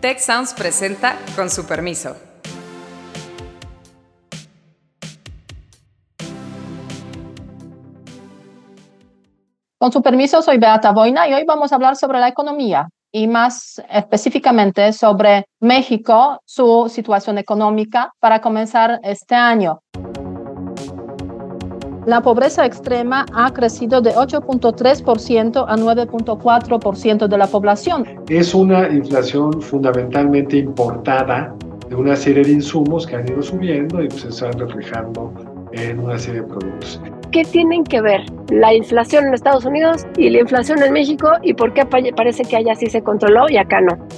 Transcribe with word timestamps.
Tech 0.00 0.20
Sounds 0.20 0.54
presenta 0.54 1.16
con 1.34 1.50
su 1.50 1.66
permiso. 1.66 2.16
Con 9.76 9.90
su 9.90 10.00
permiso, 10.00 10.40
soy 10.40 10.58
Beata 10.58 10.92
Boina 10.92 11.26
y 11.26 11.34
hoy 11.34 11.42
vamos 11.44 11.72
a 11.72 11.74
hablar 11.74 11.96
sobre 11.96 12.20
la 12.20 12.28
economía 12.28 12.88
y 13.10 13.26
más 13.26 13.82
específicamente 13.90 14.92
sobre 14.92 15.46
México, 15.60 16.40
su 16.44 16.88
situación 16.88 17.38
económica 17.38 18.12
para 18.20 18.40
comenzar 18.40 19.00
este 19.02 19.34
año. 19.34 19.80
La 22.08 22.22
pobreza 22.22 22.64
extrema 22.64 23.26
ha 23.34 23.52
crecido 23.52 24.00
de 24.00 24.14
8.3% 24.14 25.66
a 25.68 25.76
9.4% 25.76 27.28
de 27.28 27.36
la 27.36 27.46
población. 27.46 28.06
Es 28.30 28.54
una 28.54 28.88
inflación 28.88 29.60
fundamentalmente 29.60 30.56
importada 30.56 31.54
de 31.86 31.94
una 31.94 32.16
serie 32.16 32.44
de 32.44 32.52
insumos 32.52 33.06
que 33.06 33.16
han 33.16 33.28
ido 33.28 33.42
subiendo 33.42 34.02
y 34.02 34.08
pues, 34.08 34.22
se 34.22 34.28
están 34.28 34.58
reflejando 34.58 35.34
en 35.72 35.98
una 35.98 36.18
serie 36.18 36.40
de 36.40 36.46
productos. 36.46 36.98
¿Qué 37.30 37.44
tienen 37.44 37.84
que 37.84 38.00
ver 38.00 38.22
la 38.48 38.72
inflación 38.72 39.26
en 39.26 39.34
Estados 39.34 39.66
Unidos 39.66 40.06
y 40.16 40.30
la 40.30 40.38
inflación 40.40 40.82
en 40.82 40.94
México 40.94 41.32
y 41.42 41.52
por 41.52 41.74
qué 41.74 41.84
parece 41.84 42.42
que 42.42 42.56
allá 42.56 42.74
sí 42.74 42.86
se 42.86 43.02
controló 43.02 43.50
y 43.50 43.58
acá 43.58 43.82
no? 43.82 44.08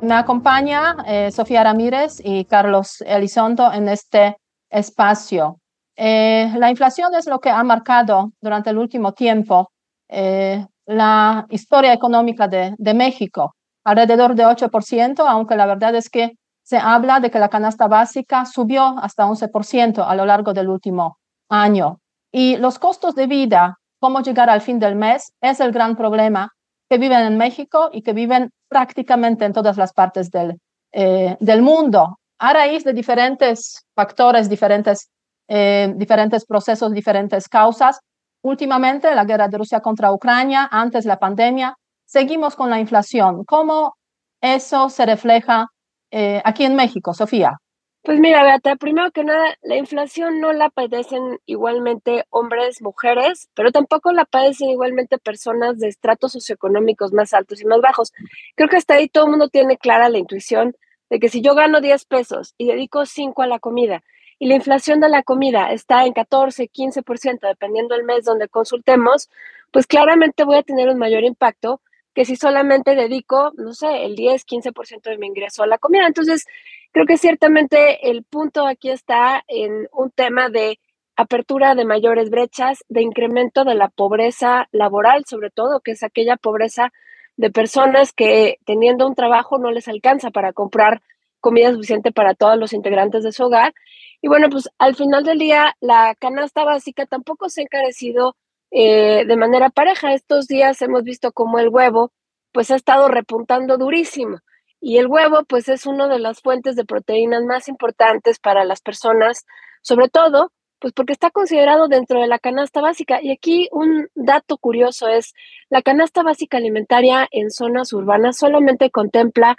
Me 0.00 0.14
acompaña 0.14 0.94
eh, 1.08 1.32
Sofía 1.32 1.64
Ramírez 1.64 2.20
y 2.22 2.44
Carlos 2.44 3.02
Elizondo 3.04 3.72
en 3.72 3.88
este 3.88 4.36
espacio. 4.70 5.58
Eh, 6.00 6.52
la 6.56 6.70
inflación 6.70 7.12
es 7.16 7.26
lo 7.26 7.40
que 7.40 7.50
ha 7.50 7.64
marcado 7.64 8.30
durante 8.40 8.70
el 8.70 8.78
último 8.78 9.14
tiempo 9.14 9.72
eh, 10.08 10.64
la 10.86 11.44
historia 11.50 11.92
económica 11.92 12.46
de, 12.46 12.94
México, 12.94 13.56
alrededor 13.82 14.36
de 14.36 14.44
8%, 14.46 15.24
aunque 15.26 15.56
la 15.56 15.66
verdad 15.66 15.96
es 15.96 16.08
que 16.08 16.34
se 16.62 16.78
habla 16.78 17.18
de 17.18 17.32
que 17.32 17.40
la 17.40 17.48
canasta 17.48 17.88
básica 17.88 18.44
subió 18.44 18.96
hasta 19.00 19.26
11% 19.26 20.04
a 20.06 20.14
lo 20.14 20.24
largo 20.24 20.52
del 20.52 20.68
último 20.68 21.18
año. 21.48 21.98
Y 22.30 22.56
los 22.58 22.78
costos 22.78 23.16
de 23.16 23.26
vida, 23.26 23.78
cómo 23.98 24.20
llegar 24.20 24.48
al 24.50 24.60
fin 24.60 24.78
del 24.78 24.94
mes, 24.94 25.32
es 25.40 25.58
el 25.58 25.72
gran 25.72 25.96
problema 25.96 26.52
que 26.88 26.98
viven 26.98 27.20
en 27.22 27.36
México 27.36 27.90
y 27.92 28.02
que 28.02 28.12
viven 28.12 28.50
prácticamente 28.68 29.44
en 29.44 29.52
todas 29.52 29.76
las 29.76 29.92
partes 29.92 30.30
del, 30.30 30.60
eh, 30.92 31.36
del 31.40 31.60
mundo, 31.60 32.20
a 32.38 32.52
raíz 32.52 32.84
de 32.84 32.92
diferentes 32.92 33.84
factores, 33.96 34.48
diferentes 34.48 35.10
eh, 35.48 35.92
diferentes 35.96 36.44
procesos, 36.44 36.92
diferentes 36.92 37.48
causas. 37.48 38.00
Últimamente, 38.42 39.14
la 39.14 39.24
guerra 39.24 39.48
de 39.48 39.58
Rusia 39.58 39.80
contra 39.80 40.12
Ucrania, 40.12 40.68
antes 40.70 41.04
la 41.04 41.18
pandemia, 41.18 41.76
seguimos 42.04 42.54
con 42.54 42.70
la 42.70 42.78
inflación. 42.78 43.44
¿Cómo 43.44 43.96
eso 44.40 44.88
se 44.90 45.06
refleja 45.06 45.66
eh, 46.10 46.40
aquí 46.44 46.64
en 46.64 46.76
México, 46.76 47.14
Sofía? 47.14 47.58
Pues 48.02 48.20
mira, 48.20 48.42
Beata, 48.42 48.76
primero 48.76 49.10
que 49.10 49.24
nada, 49.24 49.56
la 49.60 49.76
inflación 49.76 50.40
no 50.40 50.52
la 50.52 50.70
padecen 50.70 51.40
igualmente 51.46 52.24
hombres, 52.30 52.80
mujeres, 52.80 53.50
pero 53.54 53.72
tampoco 53.72 54.12
la 54.12 54.24
padecen 54.24 54.70
igualmente 54.70 55.18
personas 55.18 55.78
de 55.78 55.88
estratos 55.88 56.32
socioeconómicos 56.32 57.12
más 57.12 57.34
altos 57.34 57.60
y 57.60 57.66
más 57.66 57.80
bajos. 57.80 58.12
Creo 58.54 58.68
que 58.68 58.76
hasta 58.76 58.94
ahí 58.94 59.08
todo 59.08 59.24
el 59.24 59.30
mundo 59.30 59.48
tiene 59.48 59.76
clara 59.76 60.08
la 60.08 60.18
intuición 60.18 60.74
de 61.10 61.18
que 61.18 61.28
si 61.28 61.42
yo 61.42 61.54
gano 61.54 61.80
10 61.80 62.04
pesos 62.06 62.54
y 62.56 62.68
dedico 62.68 63.04
5 63.04 63.42
a 63.42 63.46
la 63.46 63.58
comida 63.58 64.02
y 64.38 64.48
la 64.48 64.54
inflación 64.54 65.00
de 65.00 65.08
la 65.08 65.22
comida 65.22 65.72
está 65.72 66.04
en 66.04 66.12
14, 66.12 66.70
15%, 66.70 67.40
dependiendo 67.40 67.94
del 67.94 68.04
mes 68.04 68.24
donde 68.24 68.48
consultemos, 68.48 69.28
pues 69.72 69.86
claramente 69.86 70.44
voy 70.44 70.56
a 70.56 70.62
tener 70.62 70.88
un 70.88 70.98
mayor 70.98 71.24
impacto 71.24 71.80
que 72.14 72.24
si 72.24 72.36
solamente 72.36 72.94
dedico, 72.94 73.52
no 73.56 73.74
sé, 73.74 74.04
el 74.04 74.16
10, 74.16 74.44
15% 74.44 75.02
de 75.02 75.18
mi 75.18 75.28
ingreso 75.28 75.62
a 75.62 75.66
la 75.66 75.78
comida. 75.78 76.06
Entonces, 76.06 76.46
creo 76.92 77.06
que 77.06 77.16
ciertamente 77.16 78.10
el 78.10 78.24
punto 78.24 78.66
aquí 78.66 78.90
está 78.90 79.44
en 79.46 79.88
un 79.92 80.10
tema 80.10 80.48
de 80.48 80.80
apertura 81.16 81.74
de 81.74 81.84
mayores 81.84 82.30
brechas, 82.30 82.84
de 82.88 83.02
incremento 83.02 83.64
de 83.64 83.74
la 83.74 83.88
pobreza 83.88 84.68
laboral, 84.72 85.24
sobre 85.26 85.50
todo, 85.50 85.80
que 85.80 85.92
es 85.92 86.02
aquella 86.02 86.36
pobreza 86.36 86.92
de 87.36 87.50
personas 87.50 88.12
que 88.12 88.58
teniendo 88.64 89.06
un 89.06 89.14
trabajo 89.14 89.58
no 89.58 89.70
les 89.70 89.86
alcanza 89.88 90.30
para 90.30 90.52
comprar 90.52 91.02
comida 91.40 91.72
suficiente 91.72 92.12
para 92.12 92.34
todos 92.34 92.58
los 92.58 92.72
integrantes 92.72 93.22
de 93.22 93.32
su 93.32 93.44
hogar 93.44 93.74
y 94.20 94.28
bueno, 94.28 94.48
pues 94.50 94.68
al 94.78 94.96
final 94.96 95.24
del 95.24 95.38
día, 95.38 95.76
la 95.80 96.14
canasta 96.18 96.64
básica 96.64 97.06
tampoco 97.06 97.48
se 97.48 97.60
ha 97.60 97.64
encarecido 97.64 98.36
eh, 98.70 99.24
de 99.26 99.36
manera 99.36 99.70
pareja. 99.70 100.12
Estos 100.12 100.46
días 100.46 100.82
hemos 100.82 101.04
visto 101.04 101.32
como 101.32 101.58
el 101.58 101.68
huevo, 101.68 102.12
pues 102.52 102.70
ha 102.70 102.76
estado 102.76 103.08
repuntando 103.08 103.78
durísimo. 103.78 104.38
Y 104.80 104.98
el 104.98 105.06
huevo, 105.06 105.44
pues 105.44 105.68
es 105.68 105.86
una 105.86 106.08
de 106.08 106.18
las 106.18 106.40
fuentes 106.40 106.76
de 106.76 106.84
proteínas 106.84 107.44
más 107.44 107.68
importantes 107.68 108.38
para 108.38 108.64
las 108.64 108.80
personas, 108.80 109.46
sobre 109.82 110.08
todo, 110.08 110.52
pues 110.80 110.92
porque 110.92 111.12
está 111.12 111.30
considerado 111.30 111.88
dentro 111.88 112.20
de 112.20 112.28
la 112.28 112.38
canasta 112.38 112.80
básica. 112.80 113.20
Y 113.22 113.30
aquí 113.30 113.68
un 113.72 114.08
dato 114.14 114.56
curioso 114.58 115.08
es, 115.08 115.34
la 115.70 115.82
canasta 115.82 116.22
básica 116.22 116.56
alimentaria 116.58 117.28
en 117.30 117.50
zonas 117.50 117.92
urbanas 117.92 118.36
solamente 118.38 118.90
contempla 118.90 119.56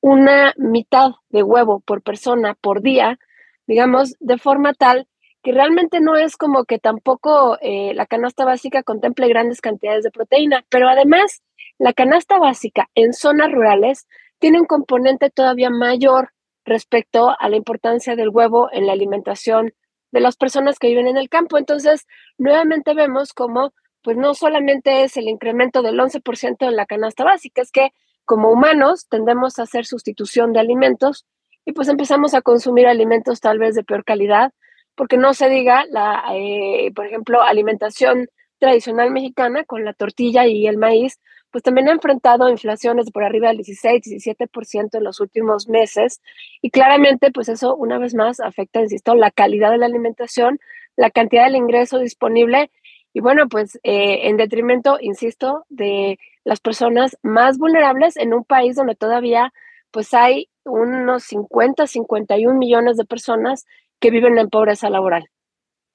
una 0.00 0.54
mitad 0.56 1.12
de 1.30 1.42
huevo 1.42 1.80
por 1.80 2.02
persona 2.02 2.54
por 2.54 2.82
día, 2.82 3.18
digamos, 3.68 4.16
de 4.18 4.38
forma 4.38 4.74
tal 4.74 5.06
que 5.44 5.52
realmente 5.52 6.00
no 6.00 6.16
es 6.16 6.36
como 6.36 6.64
que 6.64 6.80
tampoco 6.80 7.58
eh, 7.60 7.92
la 7.94 8.06
canasta 8.06 8.44
básica 8.44 8.82
contemple 8.82 9.28
grandes 9.28 9.60
cantidades 9.60 10.02
de 10.02 10.10
proteína, 10.10 10.64
pero 10.68 10.88
además 10.88 11.42
la 11.78 11.92
canasta 11.92 12.38
básica 12.40 12.88
en 12.96 13.12
zonas 13.12 13.52
rurales 13.52 14.08
tiene 14.40 14.58
un 14.58 14.66
componente 14.66 15.30
todavía 15.30 15.70
mayor 15.70 16.32
respecto 16.64 17.36
a 17.38 17.48
la 17.48 17.56
importancia 17.56 18.16
del 18.16 18.30
huevo 18.30 18.68
en 18.72 18.86
la 18.86 18.92
alimentación 18.92 19.74
de 20.10 20.20
las 20.20 20.36
personas 20.36 20.78
que 20.78 20.88
viven 20.88 21.06
en 21.06 21.16
el 21.16 21.28
campo. 21.28 21.58
Entonces, 21.58 22.06
nuevamente 22.36 22.94
vemos 22.94 23.32
como, 23.32 23.72
pues 24.02 24.16
no 24.16 24.34
solamente 24.34 25.04
es 25.04 25.16
el 25.16 25.28
incremento 25.28 25.82
del 25.82 25.98
11% 25.98 26.56
en 26.66 26.76
la 26.76 26.86
canasta 26.86 27.24
básica, 27.24 27.62
es 27.62 27.70
que 27.70 27.90
como 28.24 28.50
humanos 28.50 29.06
tendemos 29.08 29.58
a 29.58 29.62
hacer 29.62 29.86
sustitución 29.86 30.52
de 30.52 30.60
alimentos 30.60 31.26
y 31.68 31.72
pues 31.72 31.88
empezamos 31.88 32.32
a 32.32 32.40
consumir 32.40 32.86
alimentos 32.86 33.40
tal 33.40 33.58
vez 33.58 33.74
de 33.74 33.84
peor 33.84 34.02
calidad, 34.02 34.54
porque 34.94 35.18
no 35.18 35.34
se 35.34 35.50
diga 35.50 35.84
la, 35.90 36.24
eh, 36.32 36.90
por 36.94 37.04
ejemplo, 37.04 37.42
alimentación 37.42 38.28
tradicional 38.58 39.10
mexicana 39.10 39.64
con 39.64 39.84
la 39.84 39.92
tortilla 39.92 40.46
y 40.46 40.66
el 40.66 40.78
maíz, 40.78 41.20
pues 41.50 41.62
también 41.62 41.90
ha 41.90 41.92
enfrentado 41.92 42.48
inflaciones 42.48 43.10
por 43.10 43.22
arriba 43.22 43.48
del 43.48 43.58
16, 43.58 44.02
17% 44.02 44.96
en 44.96 45.04
los 45.04 45.20
últimos 45.20 45.68
meses 45.68 46.22
y 46.62 46.70
claramente 46.70 47.30
pues 47.32 47.50
eso 47.50 47.76
una 47.76 47.98
vez 47.98 48.14
más 48.14 48.40
afecta, 48.40 48.80
insisto, 48.80 49.14
la 49.14 49.30
calidad 49.30 49.70
de 49.70 49.76
la 49.76 49.86
alimentación, 49.86 50.58
la 50.96 51.10
cantidad 51.10 51.44
del 51.44 51.56
ingreso 51.56 51.98
disponible 51.98 52.70
y 53.12 53.20
bueno, 53.20 53.46
pues 53.50 53.78
eh, 53.82 54.26
en 54.28 54.38
detrimento, 54.38 54.96
insisto, 55.02 55.66
de 55.68 56.18
las 56.44 56.60
personas 56.60 57.18
más 57.20 57.58
vulnerables 57.58 58.16
en 58.16 58.32
un 58.32 58.44
país 58.44 58.74
donde 58.74 58.94
todavía 58.94 59.52
pues 59.90 60.14
hay 60.14 60.48
unos 60.68 61.24
50, 61.24 61.86
51 61.86 62.58
millones 62.58 62.96
de 62.96 63.04
personas 63.04 63.64
que 64.00 64.10
viven 64.10 64.38
en 64.38 64.48
pobreza 64.48 64.90
laboral. 64.90 65.24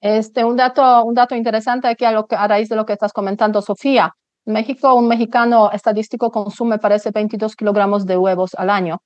Este, 0.00 0.44
un, 0.44 0.56
dato, 0.56 1.02
un 1.04 1.14
dato 1.14 1.34
interesante 1.34 1.88
aquí 1.88 2.04
a, 2.04 2.12
lo 2.12 2.26
que, 2.26 2.36
a 2.36 2.46
raíz 2.46 2.68
de 2.68 2.76
lo 2.76 2.84
que 2.84 2.92
estás 2.92 3.12
comentando, 3.12 3.62
Sofía. 3.62 4.14
En 4.44 4.52
México, 4.52 4.94
un 4.94 5.08
mexicano 5.08 5.70
estadístico 5.72 6.30
consume, 6.30 6.78
parece, 6.78 7.10
22 7.10 7.56
kilogramos 7.56 8.04
de 8.04 8.18
huevos 8.18 8.54
al 8.54 8.68
año. 8.68 8.98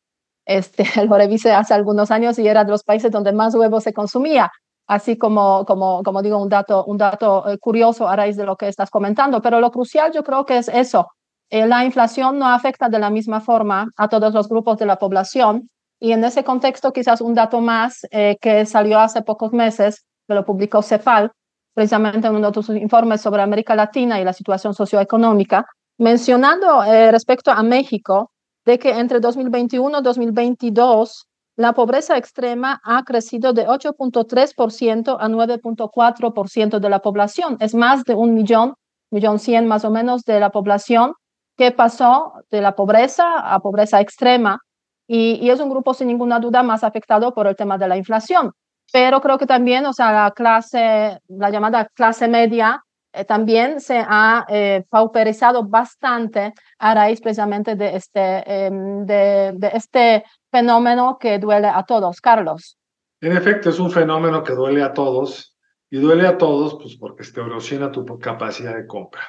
Este, 0.44 0.84
lo 1.06 1.16
revisé 1.16 1.52
hace 1.52 1.74
algunos 1.74 2.10
años 2.10 2.38
y 2.38 2.48
era 2.48 2.64
de 2.64 2.70
los 2.70 2.82
países 2.82 3.12
donde 3.12 3.32
más 3.32 3.54
huevos 3.54 3.84
se 3.84 3.92
consumía. 3.92 4.50
Así 4.88 5.18
como, 5.18 5.66
como, 5.66 6.02
como 6.02 6.22
digo, 6.22 6.38
un 6.38 6.48
dato, 6.48 6.84
un 6.86 6.96
dato 6.96 7.48
eh, 7.48 7.58
curioso 7.58 8.08
a 8.08 8.16
raíz 8.16 8.36
de 8.36 8.46
lo 8.46 8.56
que 8.56 8.68
estás 8.68 8.90
comentando. 8.90 9.42
Pero 9.42 9.60
lo 9.60 9.70
crucial 9.70 10.12
yo 10.12 10.24
creo 10.24 10.46
que 10.46 10.56
es 10.56 10.68
eso, 10.68 11.08
eh, 11.50 11.66
la 11.66 11.84
inflación 11.84 12.38
no 12.38 12.46
afecta 12.46 12.88
de 12.88 12.98
la 12.98 13.10
misma 13.10 13.40
forma 13.40 13.88
a 13.96 14.08
todos 14.08 14.34
los 14.34 14.48
grupos 14.48 14.78
de 14.78 14.86
la 14.86 14.98
población. 14.98 15.70
Y 16.00 16.12
en 16.12 16.22
ese 16.22 16.44
contexto, 16.44 16.92
quizás 16.92 17.20
un 17.20 17.34
dato 17.34 17.60
más 17.60 18.06
eh, 18.10 18.36
que 18.40 18.66
salió 18.66 19.00
hace 19.00 19.22
pocos 19.22 19.52
meses, 19.52 20.04
que 20.26 20.34
lo 20.34 20.44
publicó 20.44 20.82
CEPAL, 20.82 21.32
precisamente 21.74 22.28
en 22.28 22.36
uno 22.36 22.50
de 22.50 22.62
sus 22.62 22.76
informes 22.76 23.20
sobre 23.20 23.42
América 23.42 23.74
Latina 23.74 24.20
y 24.20 24.24
la 24.24 24.32
situación 24.32 24.74
socioeconómica, 24.74 25.66
mencionando 25.98 26.84
eh, 26.84 27.10
respecto 27.10 27.50
a 27.50 27.62
México, 27.62 28.30
de 28.64 28.78
que 28.78 28.90
entre 28.90 29.18
2021 29.18 29.98
y 29.98 30.02
2022 30.02 31.26
la 31.56 31.72
pobreza 31.72 32.16
extrema 32.16 32.80
ha 32.84 33.02
crecido 33.02 33.52
de 33.52 33.66
8.3% 33.66 35.16
a 35.18 35.28
9.4% 35.28 36.78
de 36.78 36.88
la 36.88 37.00
población. 37.00 37.56
Es 37.58 37.74
más 37.74 38.04
de 38.04 38.14
un 38.14 38.34
millón, 38.34 38.74
millón 39.10 39.38
cien 39.38 39.66
más 39.66 39.84
o 39.84 39.90
menos 39.90 40.22
de 40.22 40.38
la 40.38 40.50
población 40.50 41.14
que 41.58 41.72
pasó 41.72 42.34
de 42.50 42.62
la 42.62 42.76
pobreza 42.76 43.40
a 43.40 43.58
pobreza 43.58 44.00
extrema 44.00 44.60
y, 45.08 45.50
es 45.50 45.58
un 45.58 45.70
grupo 45.70 45.92
sin 45.92 46.06
ninguna 46.06 46.38
duda 46.38 46.62
más 46.62 46.84
afectado 46.84 47.34
por 47.34 47.46
el 47.48 47.56
tema 47.56 47.76
de 47.76 47.88
la 47.88 47.96
inflación. 47.96 48.52
Pero 48.92 49.20
creo 49.20 49.38
que 49.38 49.46
también, 49.46 49.84
o 49.84 49.92
sea, 49.92 50.12
la 50.12 50.30
clase, 50.30 51.18
la 51.28 51.50
llamada 51.50 51.88
clase 51.94 52.28
media, 52.28 52.82
eh, 53.12 53.24
también 53.24 53.80
se 53.80 53.98
ha 54.06 54.46
eh, 54.48 54.84
pauperizado 54.88 55.64
bastante 55.64 56.54
a 56.78 56.94
raíz 56.94 57.20
precisamente 57.20 57.74
de 57.74 57.96
este, 57.96 58.66
em, 58.66 59.04
de, 59.04 59.52
de 59.54 59.70
este 59.74 60.24
fenómeno 60.50 61.18
que 61.18 61.38
duele 61.38 61.68
a 61.68 61.82
todos. 61.82 62.20
Carlos. 62.20 62.78
En 63.20 63.36
efecto, 63.36 63.70
es 63.70 63.80
un 63.80 63.90
fenómeno 63.90 64.44
que 64.44 64.52
duele 64.52 64.82
a 64.82 64.92
todos 64.92 65.56
y 65.90 65.98
duele 65.98 66.26
a 66.26 66.38
todos 66.38 66.76
pues 66.80 66.96
porque 66.96 67.24
te 67.24 67.40
erosiona 67.40 67.90
tu 67.90 68.04
capacidad 68.18 68.76
de 68.76 68.86
compra. 68.86 69.22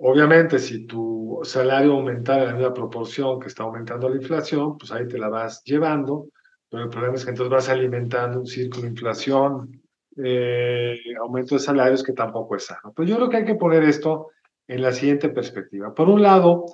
Obviamente, 0.00 0.58
si 0.58 0.86
tu 0.86 1.40
salario 1.42 1.92
aumentara 1.92 2.42
en 2.42 2.48
la 2.48 2.54
misma 2.54 2.74
proporción 2.74 3.40
que 3.40 3.48
está 3.48 3.64
aumentando 3.64 4.08
la 4.08 4.16
inflación, 4.16 4.78
pues 4.78 4.92
ahí 4.92 5.08
te 5.08 5.18
la 5.18 5.28
vas 5.28 5.62
llevando, 5.64 6.28
pero 6.70 6.84
el 6.84 6.88
problema 6.88 7.16
es 7.16 7.24
que 7.24 7.30
entonces 7.30 7.50
vas 7.50 7.68
alimentando 7.68 8.38
un 8.38 8.46
círculo 8.46 8.84
de 8.84 8.90
inflación, 8.90 9.82
eh, 10.16 10.98
aumento 11.20 11.56
de 11.56 11.60
salarios 11.60 12.04
que 12.04 12.12
tampoco 12.12 12.54
es 12.54 12.66
sano. 12.66 12.92
Pero 12.94 13.08
yo 13.08 13.16
creo 13.16 13.28
que 13.28 13.36
hay 13.38 13.44
que 13.44 13.54
poner 13.56 13.82
esto 13.82 14.28
en 14.68 14.82
la 14.82 14.92
siguiente 14.92 15.30
perspectiva. 15.30 15.92
Por 15.92 16.08
un 16.08 16.22
lado, 16.22 16.66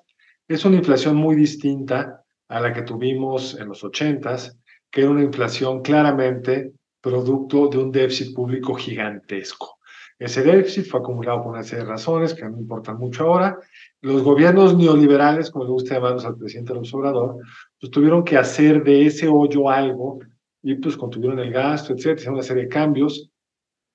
es 0.47 0.65
una 0.67 0.77
inflación 0.77 1.17
muy 1.17 1.35
distinta 1.35 2.23
a 2.49 2.61
la 2.61 2.75
que 2.75 2.82
tuvimos 2.82 3.59
en 3.59 3.69
los 3.69 3.82
ochentas, 3.85 4.59
que 4.91 5.00
era 5.00 5.11
una 5.11 5.23
inflación 5.23 5.81
claramente 5.81 6.73
producto 7.00 7.69
de 7.69 7.79
un 7.79 7.91
déficit 7.91 8.35
público 8.35 8.75
gigantesco. 8.75 9.79
Ese 10.19 10.43
déficit 10.43 10.87
fue 10.87 11.00
acumulado 11.00 11.43
por 11.43 11.52
una 11.52 11.64
serie 11.64 11.84
de 11.84 11.90
razones 11.90 12.34
que 12.34 12.44
no 12.44 12.58
importan 12.58 12.99
mucho 12.99 13.25
ahora. 13.25 13.58
Los 14.00 14.22
gobiernos 14.22 14.76
neoliberales, 14.76 15.50
como 15.50 15.64
le 15.64 15.70
gusta 15.72 15.94
llamarlos 15.94 16.25
al 16.25 16.37
presidente 16.37 16.72
López 16.72 16.94
Obrador, 16.94 17.37
pues 17.81 17.90
tuvieron 17.90 18.22
que 18.25 18.37
hacer 18.37 18.84
de 18.84 19.06
ese 19.06 19.28
hoyo 19.28 19.69
algo 19.69 20.20
y 20.62 20.76
pues 20.76 20.96
contuvieron 20.96 21.38
el 21.40 21.52
gasto, 21.52 21.93
etcétera, 21.93 22.14
hicieron 22.14 22.34
una 22.34 22.43
serie 22.43 22.62
de 22.64 22.69
cambios. 22.69 23.28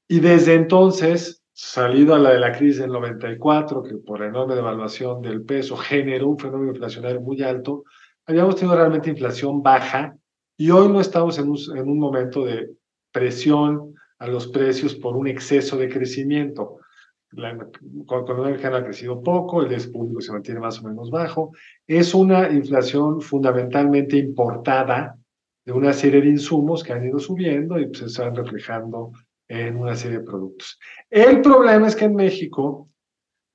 Y 0.07 0.19
desde 0.19 0.55
entonces, 0.55 1.41
salido 1.53 2.15
a 2.15 2.19
la 2.19 2.31
de 2.31 2.39
la 2.39 2.51
crisis 2.51 2.79
del 2.79 2.91
94, 2.91 3.83
que 3.83 3.95
por 3.97 4.19
la 4.19 4.27
enorme 4.27 4.55
devaluación 4.55 5.21
del 5.21 5.43
peso 5.43 5.77
generó 5.77 6.29
un 6.29 6.37
fenómeno 6.37 6.71
inflacionario 6.71 7.21
muy 7.21 7.41
alto, 7.41 7.85
habíamos 8.25 8.55
tenido 8.55 8.75
realmente 8.75 9.09
inflación 9.09 9.63
baja 9.63 10.15
y 10.57 10.69
hoy 10.69 10.89
no 10.89 10.99
estamos 10.99 11.39
en 11.39 11.49
un, 11.49 11.57
en 11.75 11.89
un 11.89 11.97
momento 11.97 12.45
de 12.45 12.69
presión 13.11 13.95
a 14.19 14.27
los 14.27 14.47
precios 14.47 14.95
por 14.95 15.15
un 15.15 15.27
exceso 15.27 15.77
de 15.77 15.89
crecimiento. 15.89 16.79
La 17.31 17.51
economía 17.51 18.47
americana 18.47 18.77
ha 18.77 18.83
crecido 18.83 19.21
poco, 19.21 19.61
el 19.61 19.69
déficit 19.69 19.93
público 19.93 20.21
se 20.21 20.31
mantiene 20.31 20.59
más 20.59 20.79
o 20.79 20.87
menos 20.87 21.09
bajo. 21.09 21.51
Es 21.87 22.13
una 22.13 22.49
inflación 22.51 23.21
fundamentalmente 23.21 24.17
importada 24.17 25.15
de 25.65 25.71
una 25.71 25.93
serie 25.93 26.21
de 26.21 26.29
insumos 26.29 26.83
que 26.83 26.93
han 26.93 27.05
ido 27.05 27.19
subiendo 27.19 27.79
y 27.79 27.85
pues, 27.85 27.99
se 27.99 28.05
están 28.05 28.35
reflejando 28.35 29.11
en 29.47 29.77
una 29.77 29.95
serie 29.95 30.19
de 30.19 30.25
productos. 30.25 30.79
El 31.09 31.41
problema 31.41 31.87
es 31.87 31.95
que 31.95 32.05
en 32.05 32.15
México 32.15 32.87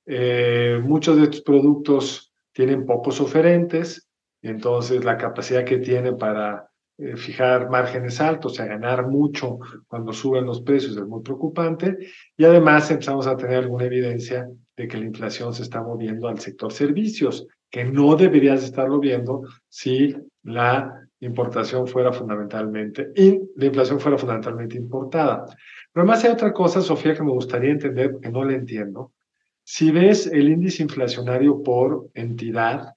eh, 0.05 0.79
muchos 0.83 1.17
de 1.17 1.23
estos 1.23 1.41
productos 1.41 2.33
tienen 2.53 2.85
pocos 2.85 3.19
oferentes, 3.19 4.07
entonces 4.41 5.03
la 5.03 5.17
capacidad 5.17 5.65
que 5.65 5.79
tiene 5.79 6.13
para 6.13 6.69
eh, 6.97 7.17
fijar 7.17 7.69
márgenes 7.69 8.21
altos, 8.21 8.55
sea, 8.55 8.65
ganar 8.65 9.07
mucho 9.07 9.59
cuando 9.87 10.13
suben 10.13 10.45
los 10.45 10.61
precios 10.61 10.95
es 10.95 11.05
muy 11.05 11.21
preocupante. 11.21 11.97
Y 12.37 12.45
además 12.45 12.89
empezamos 12.89 13.27
a 13.27 13.35
tener 13.35 13.57
alguna 13.57 13.85
evidencia 13.85 14.47
de 14.77 14.87
que 14.87 14.97
la 14.97 15.05
inflación 15.05 15.53
se 15.53 15.63
está 15.63 15.81
moviendo 15.81 16.27
al 16.27 16.39
sector 16.39 16.71
servicios, 16.71 17.47
que 17.69 17.83
no 17.83 18.15
deberías 18.15 18.63
estarlo 18.63 18.99
viendo 18.99 19.43
si 19.67 20.15
la 20.43 21.01
importación 21.19 21.87
fuera 21.87 22.13
fundamentalmente, 22.13 23.11
y 23.15 23.39
la 23.55 23.65
inflación 23.65 23.99
fuera 23.99 24.17
fundamentalmente 24.17 24.77
importada. 24.77 25.45
Pero 25.91 26.03
además 26.03 26.23
hay 26.23 26.31
otra 26.31 26.53
cosa, 26.53 26.81
Sofía, 26.81 27.15
que 27.15 27.23
me 27.23 27.31
gustaría 27.31 27.71
entender, 27.71 28.15
que 28.21 28.29
no 28.29 28.43
la 28.43 28.53
entiendo. 28.53 29.11
Si 29.63 29.91
ves 29.91 30.27
el 30.27 30.49
índice 30.49 30.83
inflacionario 30.83 31.63
por 31.63 32.09
entidad, 32.13 32.93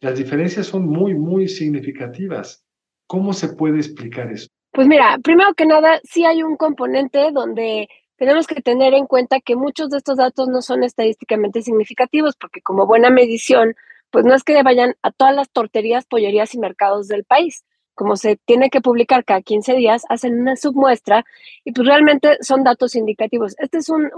las 0.00 0.18
diferencias 0.18 0.66
son 0.66 0.86
muy, 0.86 1.14
muy 1.14 1.48
significativas. 1.48 2.64
¿Cómo 3.12 3.34
se 3.34 3.48
puede 3.48 3.76
explicar 3.76 4.32
eso? 4.32 4.48
Pues 4.72 4.88
mira, 4.88 5.18
primero 5.22 5.52
que 5.52 5.66
nada, 5.66 6.00
sí 6.02 6.24
hay 6.24 6.42
un 6.42 6.56
componente 6.56 7.30
donde 7.30 7.90
tenemos 8.16 8.46
que 8.46 8.62
tener 8.62 8.94
en 8.94 9.06
cuenta 9.06 9.38
que 9.40 9.54
muchos 9.54 9.90
de 9.90 9.98
estos 9.98 10.16
datos 10.16 10.48
no 10.48 10.62
son 10.62 10.82
estadísticamente 10.82 11.60
significativos, 11.60 12.36
porque 12.36 12.62
como 12.62 12.86
buena 12.86 13.10
medición, 13.10 13.74
pues 14.10 14.24
no 14.24 14.34
es 14.34 14.42
que 14.44 14.62
vayan 14.62 14.94
a 15.02 15.10
todas 15.10 15.36
las 15.36 15.50
torterías, 15.50 16.06
pollerías 16.06 16.54
y 16.54 16.58
mercados 16.58 17.06
del 17.06 17.24
país. 17.24 17.66
Como 17.92 18.16
se 18.16 18.36
tiene 18.46 18.70
que 18.70 18.80
publicar 18.80 19.26
cada 19.26 19.42
15 19.42 19.74
días, 19.74 20.04
hacen 20.08 20.40
una 20.40 20.56
submuestra 20.56 21.26
y 21.64 21.72
pues 21.72 21.86
realmente 21.86 22.38
son 22.40 22.64
datos 22.64 22.94
indicativos. 22.94 23.54
Esta 23.58 23.76
es 23.76 23.90
un, 23.90 24.08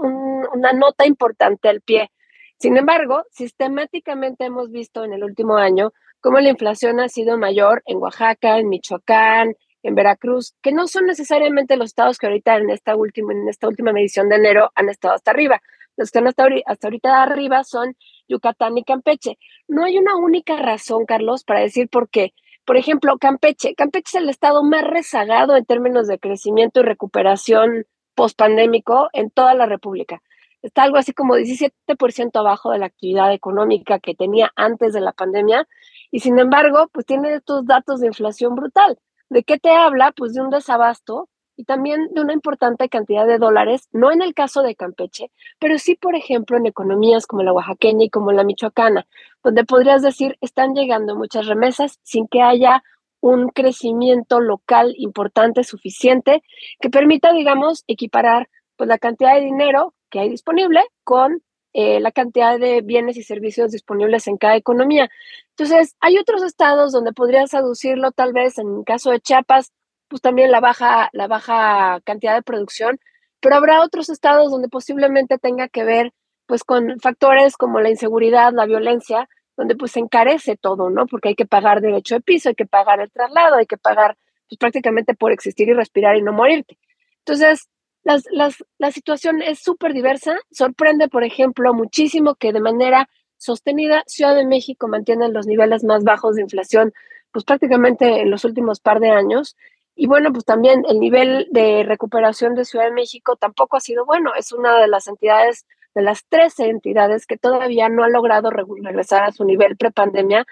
una 0.53 0.71
nota 0.71 1.05
importante 1.05 1.67
al 1.67 1.81
pie. 1.81 2.11
Sin 2.57 2.77
embargo, 2.77 3.23
sistemáticamente 3.31 4.45
hemos 4.45 4.71
visto 4.71 5.03
en 5.03 5.13
el 5.13 5.23
último 5.23 5.57
año 5.57 5.91
cómo 6.21 6.39
la 6.39 6.49
inflación 6.49 6.99
ha 6.99 7.09
sido 7.09 7.37
mayor 7.37 7.83
en 7.85 7.97
Oaxaca, 7.97 8.57
en 8.57 8.69
Michoacán, 8.69 9.55
en 9.83 9.95
Veracruz, 9.95 10.55
que 10.63 10.71
no 10.71 10.87
son 10.87 11.05
necesariamente 11.05 11.77
los 11.77 11.87
estados 11.87 12.17
que 12.17 12.25
ahorita 12.27 12.55
en 12.57 12.69
esta 12.71 12.95
última, 12.95 13.33
en 13.33 13.47
esta 13.47 13.67
última 13.67 13.91
medición 13.91 14.29
de 14.29 14.37
enero 14.37 14.71
han 14.73 14.89
estado 14.89 15.13
hasta 15.13 15.31
arriba. 15.31 15.61
Los 15.97 16.11
que 16.11 16.19
han 16.19 16.27
estado 16.27 16.49
hasta 16.65 16.87
ahorita 16.87 17.21
arriba 17.21 17.63
son 17.63 17.95
Yucatán 18.27 18.77
y 18.77 18.83
Campeche. 18.83 19.37
No 19.67 19.83
hay 19.83 19.97
una 19.97 20.15
única 20.15 20.57
razón, 20.57 21.05
Carlos, 21.05 21.43
para 21.43 21.59
decir 21.59 21.87
por 21.89 22.09
qué. 22.09 22.33
Por 22.65 22.77
ejemplo, 22.77 23.17
Campeche. 23.19 23.75
Campeche 23.75 24.17
es 24.17 24.23
el 24.23 24.29
estado 24.29 24.63
más 24.63 24.83
rezagado 24.83 25.55
en 25.55 25.65
términos 25.65 26.07
de 26.07 26.19
crecimiento 26.19 26.79
y 26.79 26.83
recuperación 26.83 27.85
pospandémico 28.15 29.09
en 29.13 29.29
toda 29.29 29.53
la 29.53 29.67
República. 29.67 30.21
Está 30.65 30.81
algo 30.81 30.97
así 30.97 31.13
como 31.13 31.35
17% 31.35 32.39
abajo 32.39 32.71
de 32.71 32.79
la 32.79 32.87
actividad 32.87 33.31
económica 33.31 33.99
que 33.99 34.15
tenía 34.15 34.51
antes 34.55 34.93
de 34.93 35.01
la 35.01 35.11
pandemia 35.11 35.67
y 36.09 36.21
sin 36.21 36.39
embargo, 36.39 36.89
pues 36.91 37.05
tiene 37.05 37.35
estos 37.35 37.67
datos 37.67 37.99
de 37.99 38.07
inflación 38.07 38.55
brutal. 38.55 38.97
¿De 39.29 39.43
qué 39.43 39.59
te 39.59 39.69
habla? 39.69 40.11
Pues 40.11 40.33
de 40.33 40.41
un 40.41 40.49
desabasto 40.49 41.29
y 41.55 41.65
también 41.65 42.07
de 42.13 42.21
una 42.21 42.33
importante 42.33 42.89
cantidad 42.89 43.27
de 43.27 43.37
dólares, 43.37 43.89
no 43.91 44.11
en 44.11 44.23
el 44.23 44.33
caso 44.33 44.63
de 44.63 44.75
Campeche, 44.75 45.29
pero 45.59 45.77
sí, 45.77 45.95
por 45.95 46.15
ejemplo, 46.15 46.57
en 46.57 46.65
economías 46.65 47.27
como 47.27 47.43
la 47.43 47.53
oaxaqueña 47.53 48.05
y 48.05 48.09
como 48.09 48.31
la 48.31 48.43
michoacana, 48.43 49.05
donde 49.43 49.65
podrías 49.65 50.01
decir 50.01 50.35
están 50.41 50.73
llegando 50.73 51.15
muchas 51.15 51.45
remesas 51.45 51.99
sin 52.01 52.27
que 52.27 52.41
haya 52.41 52.83
un 53.19 53.49
crecimiento 53.49 54.39
local 54.39 54.95
importante, 54.97 55.63
suficiente, 55.63 56.41
que 56.79 56.89
permita, 56.89 57.33
digamos, 57.33 57.83
equiparar 57.85 58.49
pues, 58.77 58.87
la 58.87 58.97
cantidad 58.97 59.35
de 59.35 59.41
dinero 59.41 59.94
que 60.15 60.21
hay 60.21 60.29
disponible 60.29 60.81
con 61.03 61.43
eh, 61.73 61.99
la 61.99 62.09
cantidad 62.09 62.57
de 62.57 62.79
bienes 62.79 63.17
y 63.17 63.23
servicios 63.23 63.71
disponibles 63.71 64.27
en 64.27 64.37
cada 64.37 64.55
economía. 64.55 65.09
Entonces, 65.49 65.97
hay 65.99 66.17
otros 66.17 66.41
estados 66.41 66.93
donde 66.93 67.11
podrías 67.11 67.53
aducirlo, 67.53 68.13
tal 68.13 68.31
vez 68.31 68.57
en 68.57 68.85
caso 68.85 69.11
de 69.11 69.19
Chiapas, 69.19 69.73
pues 70.07 70.21
también 70.21 70.51
la 70.51 70.61
baja, 70.61 71.09
la 71.11 71.27
baja 71.27 71.99
cantidad 72.05 72.33
de 72.33 72.43
producción, 72.43 72.97
pero 73.41 73.57
habrá 73.57 73.81
otros 73.81 74.07
estados 74.07 74.51
donde 74.51 74.69
posiblemente 74.69 75.37
tenga 75.37 75.67
que 75.67 75.83
ver 75.83 76.13
pues 76.45 76.63
con 76.63 76.97
factores 77.01 77.57
como 77.57 77.81
la 77.81 77.89
inseguridad, 77.89 78.53
la 78.53 78.67
violencia, 78.67 79.27
donde 79.57 79.75
pues 79.75 79.91
se 79.91 79.99
encarece 79.99 80.55
todo, 80.55 80.89
¿no? 80.89 81.07
Porque 81.07 81.27
hay 81.27 81.35
que 81.35 81.45
pagar 81.45 81.81
derecho 81.81 82.15
de 82.15 82.21
piso, 82.21 82.47
hay 82.47 82.55
que 82.55 82.65
pagar 82.65 83.01
el 83.01 83.11
traslado, 83.11 83.57
hay 83.57 83.65
que 83.65 83.77
pagar 83.77 84.15
pues 84.47 84.57
prácticamente 84.57 85.13
por 85.13 85.33
existir 85.33 85.67
y 85.67 85.73
respirar 85.73 86.15
y 86.15 86.21
no 86.21 86.31
morirte. 86.31 86.77
Entonces, 87.17 87.67
la 88.05 88.91
situación 88.91 89.41
es 89.41 89.59
súper 89.59 89.93
diversa. 89.93 90.37
Sorprende, 90.51 91.09
por 91.09 91.23
ejemplo, 91.23 91.73
muchísimo 91.73 92.35
que 92.35 92.53
de 92.53 92.61
manera 92.61 93.09
sostenida 93.37 94.03
Ciudad 94.07 94.35
de 94.35 94.45
México 94.45 94.87
mantiene 94.87 95.29
los 95.29 95.47
niveles 95.47 95.83
más 95.83 96.03
bajos 96.03 96.35
de 96.35 96.43
inflación, 96.43 96.93
pues 97.31 97.43
prácticamente 97.43 98.21
en 98.21 98.31
los 98.31 98.45
últimos 98.45 98.79
par 98.79 98.99
de 98.99 99.09
años. 99.09 99.55
Y 99.95 100.07
bueno, 100.07 100.31
pues 100.31 100.45
también 100.45 100.83
el 100.87 100.99
nivel 100.99 101.47
de 101.51 101.83
recuperación 101.83 102.53
de 102.53 102.65
Ciudad 102.65 102.85
de 102.85 102.91
México 102.91 103.35
tampoco 103.37 103.77
ha 103.77 103.79
sido 103.81 104.05
bueno. 104.05 104.33
Es 104.35 104.51
una 104.51 104.79
de 104.79 104.87
las 104.87 105.07
entidades, 105.07 105.65
de 105.93 106.01
las 106.01 106.25
13 106.27 106.65
entidades 106.65 107.25
que 107.25 107.37
todavía 107.37 107.89
no 107.89 108.03
ha 108.03 108.09
logrado 108.09 108.49
regresar 108.51 109.23
a 109.23 109.31
su 109.31 109.45
nivel 109.45 109.77
prepandemia. 109.77 110.45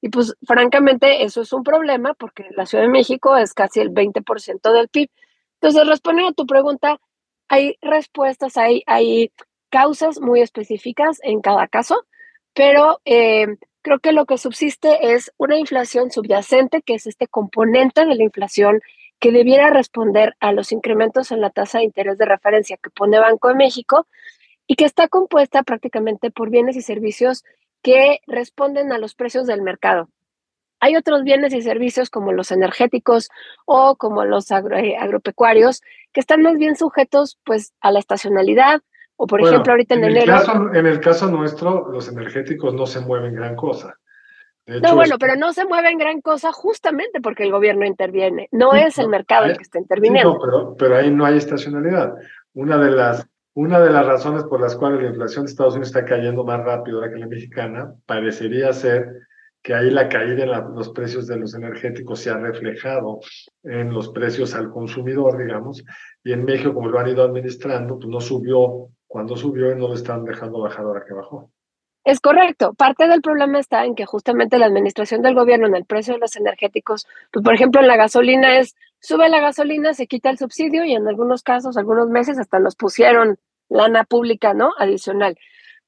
Y 0.00 0.08
pues 0.08 0.34
francamente 0.46 1.24
eso 1.24 1.42
es 1.42 1.52
un 1.52 1.62
problema 1.62 2.14
porque 2.14 2.48
la 2.56 2.66
Ciudad 2.66 2.84
de 2.84 2.90
México 2.90 3.36
es 3.36 3.54
casi 3.54 3.80
el 3.80 3.90
20% 3.90 4.72
del 4.72 4.88
PIB. 4.88 5.10
Entonces, 5.62 5.86
respondiendo 5.86 6.30
a 6.30 6.34
tu 6.34 6.44
pregunta, 6.44 7.00
hay 7.48 7.76
respuestas, 7.82 8.56
hay, 8.56 8.82
hay 8.88 9.30
causas 9.70 10.20
muy 10.20 10.40
específicas 10.40 11.20
en 11.22 11.40
cada 11.40 11.68
caso, 11.68 12.04
pero 12.52 13.00
eh, 13.04 13.46
creo 13.80 14.00
que 14.00 14.10
lo 14.10 14.26
que 14.26 14.38
subsiste 14.38 15.14
es 15.14 15.32
una 15.36 15.56
inflación 15.56 16.10
subyacente, 16.10 16.82
que 16.82 16.94
es 16.94 17.06
este 17.06 17.28
componente 17.28 18.04
de 18.04 18.16
la 18.16 18.24
inflación 18.24 18.80
que 19.20 19.30
debiera 19.30 19.70
responder 19.70 20.34
a 20.40 20.50
los 20.50 20.72
incrementos 20.72 21.30
en 21.30 21.40
la 21.40 21.50
tasa 21.50 21.78
de 21.78 21.84
interés 21.84 22.18
de 22.18 22.24
referencia 22.24 22.76
que 22.76 22.90
pone 22.90 23.20
Banco 23.20 23.46
de 23.46 23.54
México 23.54 24.08
y 24.66 24.74
que 24.74 24.84
está 24.84 25.06
compuesta 25.06 25.62
prácticamente 25.62 26.32
por 26.32 26.50
bienes 26.50 26.74
y 26.74 26.82
servicios 26.82 27.44
que 27.82 28.18
responden 28.26 28.90
a 28.90 28.98
los 28.98 29.14
precios 29.14 29.46
del 29.46 29.62
mercado. 29.62 30.08
Hay 30.82 30.96
otros 30.96 31.22
bienes 31.22 31.54
y 31.54 31.62
servicios 31.62 32.10
como 32.10 32.32
los 32.32 32.50
energéticos 32.50 33.30
o 33.66 33.94
como 33.94 34.24
los 34.24 34.50
eh, 34.50 34.96
agropecuarios 34.98 35.80
que 36.12 36.18
están 36.18 36.42
más 36.42 36.58
bien 36.58 36.74
sujetos 36.74 37.38
pues 37.44 37.72
a 37.80 37.92
la 37.92 38.00
estacionalidad 38.00 38.82
O 39.14 39.28
por 39.28 39.40
ejemplo, 39.40 39.72
ahorita 39.72 39.94
en, 39.94 40.02
en 40.02 40.10
enero... 40.10 40.34
El 40.34 40.40
caso, 40.40 40.74
en 40.74 40.86
el 40.86 40.98
caso 40.98 41.28
nuestro, 41.28 41.88
los 41.88 42.08
energéticos 42.08 42.74
no 42.74 42.86
se 42.86 42.98
mueven 42.98 43.32
gran 43.32 43.54
cosa. 43.54 43.96
no, 44.66 44.96
bueno, 44.96 45.18
pero 45.20 45.36
no 45.36 45.52
se 45.52 45.64
mueven 45.66 45.98
gran 45.98 46.20
cosa 46.20 46.50
justamente 46.50 47.20
porque 47.20 47.44
el 47.44 47.52
gobierno 47.52 47.86
interviene. 47.86 48.48
No 48.50 48.72
es 48.72 48.98
el 48.98 49.06
mercado 49.06 49.46
el 49.46 49.56
que 49.56 49.62
está 49.62 49.78
interviniendo. 49.78 50.32
no, 50.32 50.40
pero, 50.40 50.76
pero 50.76 50.96
ahí 50.96 51.12
no 51.12 51.24
hay 51.24 51.36
estacionalidad. 51.36 52.12
Una 52.54 52.76
de 52.76 52.90
las 52.90 53.28
una 53.54 53.78
de 53.78 53.90
las 53.90 54.04
razones 54.04 54.44
por 54.44 54.60
las 54.60 54.74
cuales 54.74 55.02
la 55.02 55.10
inflación 55.10 55.44
de 55.44 55.50
Estados 55.52 55.74
Unidos 55.74 55.94
está 55.94 56.04
cayendo 56.04 56.42
más 56.42 56.64
rápido 56.64 56.98
ahora 56.98 57.12
que 57.12 57.20
la 57.20 57.26
mexicana 57.26 57.94
parecería 58.06 58.72
ser 58.72 59.28
que 59.62 59.74
ahí 59.74 59.90
la 59.90 60.08
caída 60.08 60.42
en 60.42 60.74
los 60.74 60.90
precios 60.90 61.26
de 61.26 61.36
los 61.36 61.54
energéticos 61.54 62.20
se 62.20 62.30
ha 62.30 62.36
reflejado 62.36 63.20
en 63.62 63.92
los 63.92 64.08
precios 64.08 64.54
al 64.54 64.70
consumidor, 64.70 65.38
digamos, 65.38 65.84
y 66.24 66.32
en 66.32 66.44
México, 66.44 66.74
como 66.74 66.88
lo 66.88 66.98
han 66.98 67.08
ido 67.08 67.22
administrando, 67.22 67.96
pues 67.98 68.08
no 68.08 68.20
subió 68.20 68.88
cuando 69.06 69.36
subió 69.36 69.70
y 69.70 69.76
no 69.76 69.88
lo 69.88 69.94
están 69.94 70.24
dejando 70.24 70.60
bajar 70.60 70.84
ahora 70.84 71.04
que 71.06 71.14
bajó. 71.14 71.50
Es 72.04 72.18
correcto. 72.18 72.74
Parte 72.74 73.06
del 73.06 73.22
problema 73.22 73.60
está 73.60 73.84
en 73.84 73.94
que 73.94 74.06
justamente 74.06 74.58
la 74.58 74.66
administración 74.66 75.22
del 75.22 75.36
gobierno 75.36 75.68
en 75.68 75.76
el 75.76 75.84
precio 75.84 76.14
de 76.14 76.20
los 76.20 76.34
energéticos, 76.34 77.06
pues 77.30 77.44
por 77.44 77.54
ejemplo 77.54 77.80
en 77.80 77.86
la 77.86 77.96
gasolina 77.96 78.58
es, 78.58 78.74
sube 79.00 79.28
la 79.28 79.40
gasolina, 79.40 79.94
se 79.94 80.08
quita 80.08 80.30
el 80.30 80.38
subsidio 80.38 80.84
y 80.84 80.94
en 80.94 81.06
algunos 81.06 81.44
casos, 81.44 81.76
algunos 81.76 82.08
meses 82.08 82.38
hasta 82.38 82.58
nos 82.58 82.74
pusieron 82.74 83.38
lana 83.68 84.02
pública, 84.02 84.52
¿no? 84.54 84.72
Adicional. 84.78 85.38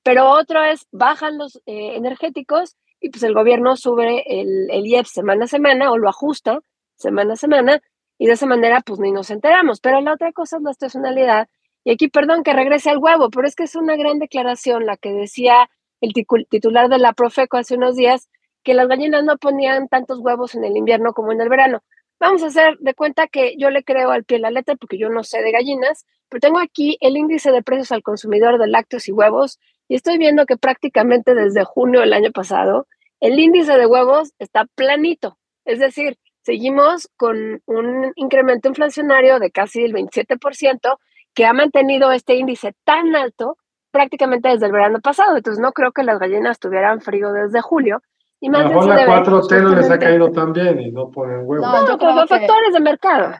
Pero 0.04 0.30
otro 0.30 0.62
es, 0.62 0.86
bajan 0.92 1.38
los 1.38 1.56
eh, 1.66 1.96
energéticos 1.96 2.76
y 3.04 3.11
pues 3.11 3.23
el 3.23 3.34
gobierno 3.34 3.76
sube 3.76 4.25
el, 4.40 4.70
el 4.70 4.87
IEP 4.87 5.04
semana 5.04 5.44
a 5.44 5.46
semana 5.46 5.92
o 5.92 5.99
lo 5.99 6.08
ajusta 6.08 6.61
semana 6.96 7.34
a 7.34 7.37
semana 7.37 7.82
y 8.16 8.26
de 8.26 8.32
esa 8.32 8.46
manera 8.46 8.80
pues 8.80 8.99
ni 8.99 9.12
nos 9.12 9.28
enteramos. 9.28 9.80
Pero 9.80 10.00
la 10.00 10.14
otra 10.14 10.32
cosa 10.32 10.56
es 10.56 10.62
la 10.62 10.70
estacionalidad. 10.70 11.46
Y 11.84 11.90
aquí, 11.90 12.08
perdón, 12.08 12.42
que 12.42 12.54
regrese 12.54 12.88
al 12.88 12.96
huevo, 12.96 13.28
pero 13.28 13.46
es 13.46 13.56
que 13.56 13.64
es 13.64 13.76
una 13.76 13.94
gran 13.96 14.18
declaración 14.18 14.87
la 14.87 14.96
que 14.96 15.12
decía 15.12 15.68
el 16.00 16.14
titular 16.49 16.88
de 16.88 16.96
la 16.96 17.12
Profeco 17.12 17.58
hace 17.58 17.75
unos 17.75 17.94
días, 17.94 18.30
que 18.62 18.73
las 18.73 18.88
gallinas 18.88 19.23
no 19.23 19.37
ponían 19.37 19.88
tantos 19.88 20.20
huevos 20.20 20.54
en 20.54 20.64
el 20.64 20.75
invierno 20.75 21.12
como 21.12 21.30
en 21.30 21.42
el 21.42 21.50
verano. 21.50 21.82
Vamos 22.18 22.42
a 22.42 22.46
hacer 22.46 22.78
de 22.78 22.94
cuenta 22.94 23.26
que 23.26 23.54
yo 23.58 23.68
le 23.68 23.84
creo 23.84 24.12
al 24.12 24.25
pie 24.25 24.38
la 24.38 24.50
letra 24.50 24.76
porque 24.76 24.96
yo 24.96 25.11
no 25.11 25.25
sé 25.25 25.42
de 25.42 25.52
gallinas, 25.52 26.06
pero 26.30 26.40
tengo 26.40 26.58
aquí 26.58 26.96
el 27.02 27.18
índice 27.18 27.52
de 27.52 27.62
precios 27.62 27.92
al 27.92 28.02
consumidor 28.02 28.58
de 28.58 28.66
lácteos 28.66 29.08
y 29.08 29.12
huevos 29.12 29.58
y 29.88 29.96
estoy 29.96 30.18
viendo 30.18 30.46
que 30.46 30.56
prácticamente 30.56 31.34
desde 31.34 31.64
junio 31.64 32.00
del 32.00 32.12
año 32.12 32.30
pasado 32.32 32.86
el 33.20 33.38
índice 33.38 33.76
de 33.76 33.86
huevos 33.86 34.32
está 34.38 34.66
planito. 34.74 35.38
Es 35.64 35.78
decir, 35.78 36.18
seguimos 36.42 37.08
con 37.16 37.62
un 37.66 38.12
incremento 38.16 38.68
inflacionario 38.68 39.38
de 39.38 39.50
casi 39.50 39.82
el 39.82 39.94
27% 39.94 40.98
que 41.34 41.46
ha 41.46 41.52
mantenido 41.52 42.12
este 42.12 42.34
índice 42.34 42.74
tan 42.84 43.16
alto 43.16 43.56
prácticamente 43.90 44.48
desde 44.48 44.66
el 44.66 44.72
verano 44.72 45.00
pasado. 45.00 45.36
Entonces 45.36 45.60
no 45.60 45.72
creo 45.72 45.92
que 45.92 46.02
las 46.02 46.18
gallinas 46.18 46.58
tuvieran 46.58 47.00
frío 47.00 47.32
desde 47.32 47.60
julio. 47.60 48.02
Y 48.40 48.50
más 48.50 48.68
bien 48.68 48.88
la 48.88 49.22
4T 49.22 49.62
no 49.62 49.74
les 49.74 49.90
ha 49.90 49.98
caído 49.98 50.30
tan 50.30 50.52
bien 50.52 50.80
y 50.80 50.90
no 50.90 51.10
ponen 51.10 51.42
huevos. 51.44 51.66
No, 51.66 51.88
yo 51.88 51.96
creo 51.96 52.26
factores 52.26 52.74
de 52.74 52.80
mercado. 52.80 53.34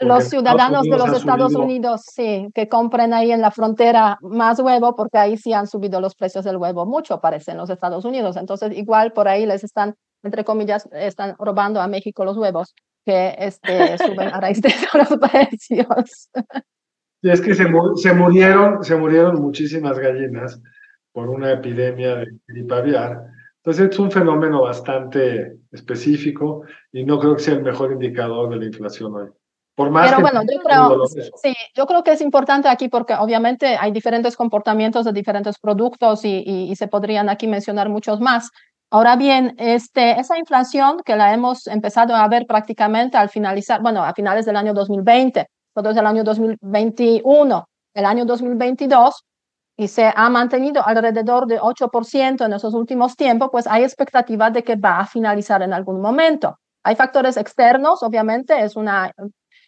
Los 0.00 0.24
ciudadanos 0.24 0.84
de 0.84 0.96
los 0.96 1.12
Estados 1.12 1.54
Unidos, 1.54 2.02
sí, 2.12 2.48
que 2.54 2.68
compren 2.68 3.12
ahí 3.12 3.32
en 3.32 3.40
la 3.40 3.50
frontera 3.50 4.18
más 4.20 4.60
huevo, 4.60 4.94
porque 4.94 5.18
ahí 5.18 5.36
sí 5.36 5.52
han 5.52 5.66
subido 5.66 6.00
los 6.00 6.14
precios 6.14 6.44
del 6.44 6.56
huevo 6.56 6.86
mucho, 6.86 7.20
parece, 7.20 7.50
en 7.50 7.56
los 7.56 7.70
Estados 7.70 8.04
Unidos. 8.04 8.36
Entonces, 8.36 8.76
igual 8.76 9.12
por 9.12 9.26
ahí 9.26 9.44
les 9.44 9.64
están, 9.64 9.96
entre 10.22 10.44
comillas, 10.44 10.88
están 10.92 11.34
robando 11.38 11.80
a 11.80 11.88
México 11.88 12.24
los 12.24 12.36
huevos 12.36 12.74
que 13.04 13.34
este, 13.38 13.98
suben 13.98 14.28
a 14.28 14.40
raíz 14.40 14.60
de 14.60 14.72
los 14.94 15.30
precios. 15.30 16.30
Y 17.22 17.30
es 17.30 17.40
que 17.40 17.54
se, 17.54 17.64
se, 17.96 18.14
murieron, 18.14 18.84
se 18.84 18.96
murieron 18.96 19.40
muchísimas 19.40 19.98
gallinas 19.98 20.60
por 21.12 21.28
una 21.28 21.52
epidemia 21.52 22.16
de 22.16 22.26
gripe 22.46 22.74
aviar. 22.74 23.24
Entonces 23.56 23.90
es 23.90 23.98
un 23.98 24.10
fenómeno 24.10 24.62
bastante 24.62 25.58
específico 25.72 26.62
y 26.92 27.04
no 27.04 27.18
creo 27.18 27.34
que 27.34 27.42
sea 27.42 27.54
el 27.54 27.62
mejor 27.62 27.92
indicador 27.92 28.50
de 28.50 28.56
la 28.56 28.66
inflación 28.66 29.14
hoy. 29.14 29.28
Por 29.78 29.90
más 29.90 30.10
Pero 30.10 30.20
bueno, 30.22 30.42
yo 30.42 30.58
creo, 30.60 31.06
sí, 31.06 31.54
yo 31.72 31.86
creo 31.86 32.02
que 32.02 32.10
es 32.10 32.20
importante 32.20 32.66
aquí 32.68 32.88
porque 32.88 33.14
obviamente 33.14 33.76
hay 33.76 33.92
diferentes 33.92 34.36
comportamientos 34.36 35.04
de 35.04 35.12
diferentes 35.12 35.56
productos 35.60 36.24
y, 36.24 36.42
y, 36.44 36.72
y 36.72 36.74
se 36.74 36.88
podrían 36.88 37.28
aquí 37.28 37.46
mencionar 37.46 37.88
muchos 37.88 38.18
más. 38.20 38.50
Ahora 38.90 39.14
bien, 39.14 39.54
este, 39.56 40.18
esa 40.18 40.36
inflación 40.36 40.98
que 41.04 41.14
la 41.14 41.32
hemos 41.32 41.68
empezado 41.68 42.16
a 42.16 42.26
ver 42.26 42.44
prácticamente 42.48 43.16
al 43.16 43.28
finalizar, 43.28 43.80
bueno, 43.80 44.02
a 44.02 44.12
finales 44.14 44.46
del 44.46 44.56
año 44.56 44.74
2020, 44.74 45.46
todo 45.72 45.90
el 45.90 46.06
año 46.06 46.24
2021, 46.24 47.68
el 47.94 48.04
año 48.04 48.24
2022, 48.24 49.24
y 49.76 49.86
se 49.86 50.12
ha 50.12 50.28
mantenido 50.28 50.84
alrededor 50.84 51.46
de 51.46 51.60
8% 51.60 52.44
en 52.44 52.52
esos 52.52 52.74
últimos 52.74 53.14
tiempos, 53.14 53.50
pues 53.52 53.68
hay 53.68 53.84
expectativa 53.84 54.50
de 54.50 54.64
que 54.64 54.74
va 54.74 54.98
a 54.98 55.06
finalizar 55.06 55.62
en 55.62 55.72
algún 55.72 56.00
momento. 56.00 56.58
Hay 56.82 56.96
factores 56.96 57.36
externos, 57.36 58.02
obviamente, 58.02 58.60
es 58.60 58.74
una 58.74 59.12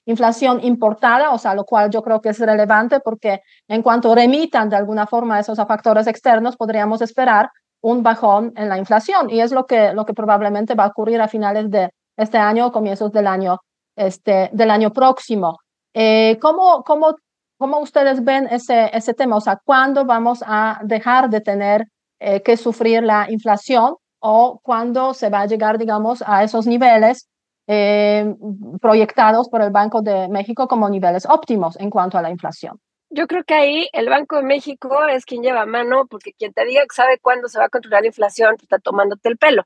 inflación 0.07 0.63
importada, 0.65 1.31
o 1.31 1.39
sea, 1.39 1.55
lo 1.55 1.65
cual 1.65 1.91
yo 1.91 2.03
creo 2.03 2.21
que 2.21 2.31
es 2.31 2.39
relevante 2.39 3.01
porque 3.01 3.41
en 3.69 3.83
cuanto 3.83 4.15
remitan 4.15 4.69
de 4.69 4.77
alguna 4.77 5.07
forma 5.07 5.39
esos 5.39 5.59
factores 5.59 6.07
externos, 6.07 6.57
podríamos 6.57 7.03
esperar 7.03 7.51
un 7.83 8.03
bajón 8.03 8.53
en 8.57 8.69
la 8.69 8.79
inflación 8.79 9.31
y 9.31 9.41
es 9.41 9.53
lo 9.53 9.67
que, 9.67 9.93
lo 9.93 10.05
que 10.05 10.15
probablemente 10.15 10.75
va 10.75 10.85
a 10.85 10.89
ocurrir 10.89 11.21
a 11.21 11.29
finales 11.29 11.71
de 11.71 11.91
este 12.17 12.39
año 12.39 12.67
o 12.67 12.73
comienzos 12.73 13.13
del 13.13 13.27
año, 13.27 13.59
este, 13.97 14.51
del 14.53 14.71
año 14.71 14.93
próximo. 14.93 15.59
Eh, 15.95 16.39
¿cómo, 16.41 16.83
cómo, 16.85 17.17
¿Cómo 17.59 17.79
ustedes 17.81 18.25
ven 18.25 18.49
ese, 18.51 18.91
ese 18.93 19.13
tema? 19.13 19.37
O 19.37 19.41
sea, 19.41 19.59
¿cuándo 19.63 20.05
vamos 20.05 20.43
a 20.47 20.81
dejar 20.83 21.29
de 21.29 21.41
tener 21.41 21.85
eh, 22.19 22.43
que 22.43 22.57
sufrir 22.57 23.03
la 23.03 23.31
inflación 23.31 23.97
o 24.19 24.61
cuándo 24.63 25.15
se 25.15 25.29
va 25.29 25.41
a 25.41 25.47
llegar, 25.47 25.79
digamos, 25.79 26.23
a 26.27 26.43
esos 26.43 26.67
niveles 26.67 27.29
eh, 27.73 28.35
proyectados 28.81 29.49
por 29.49 29.63
el 29.63 29.71
Banco 29.71 30.03
de 30.03 30.29
México 30.29 30.67
como 30.67 30.89
niveles 30.89 31.25
óptimos 31.25 31.79
en 31.79 31.89
cuanto 31.89 32.19
a 32.19 32.23
la 32.23 32.31
inflación? 32.31 32.81
Yo 33.11 33.29
creo 33.29 33.45
que 33.45 33.55
ahí 33.55 33.89
el 33.93 34.09
Banco 34.09 34.37
de 34.37 34.43
México 34.43 35.07
es 35.07 35.25
quien 35.25 35.43
lleva 35.43 35.67
mano, 35.67 36.07
porque 36.11 36.33
quien 36.33 36.53
te 36.53 36.65
diga 36.65 36.83
que 36.83 36.95
sabe 36.95 37.21
cuándo 37.23 37.47
se 37.47 37.61
va 37.61 37.67
a 37.67 37.69
controlar 37.69 38.03
la 38.03 38.09
inflación, 38.09 38.57
está 38.61 38.81
tomándote 38.81 39.29
el 39.29 39.37
pelo. 39.37 39.63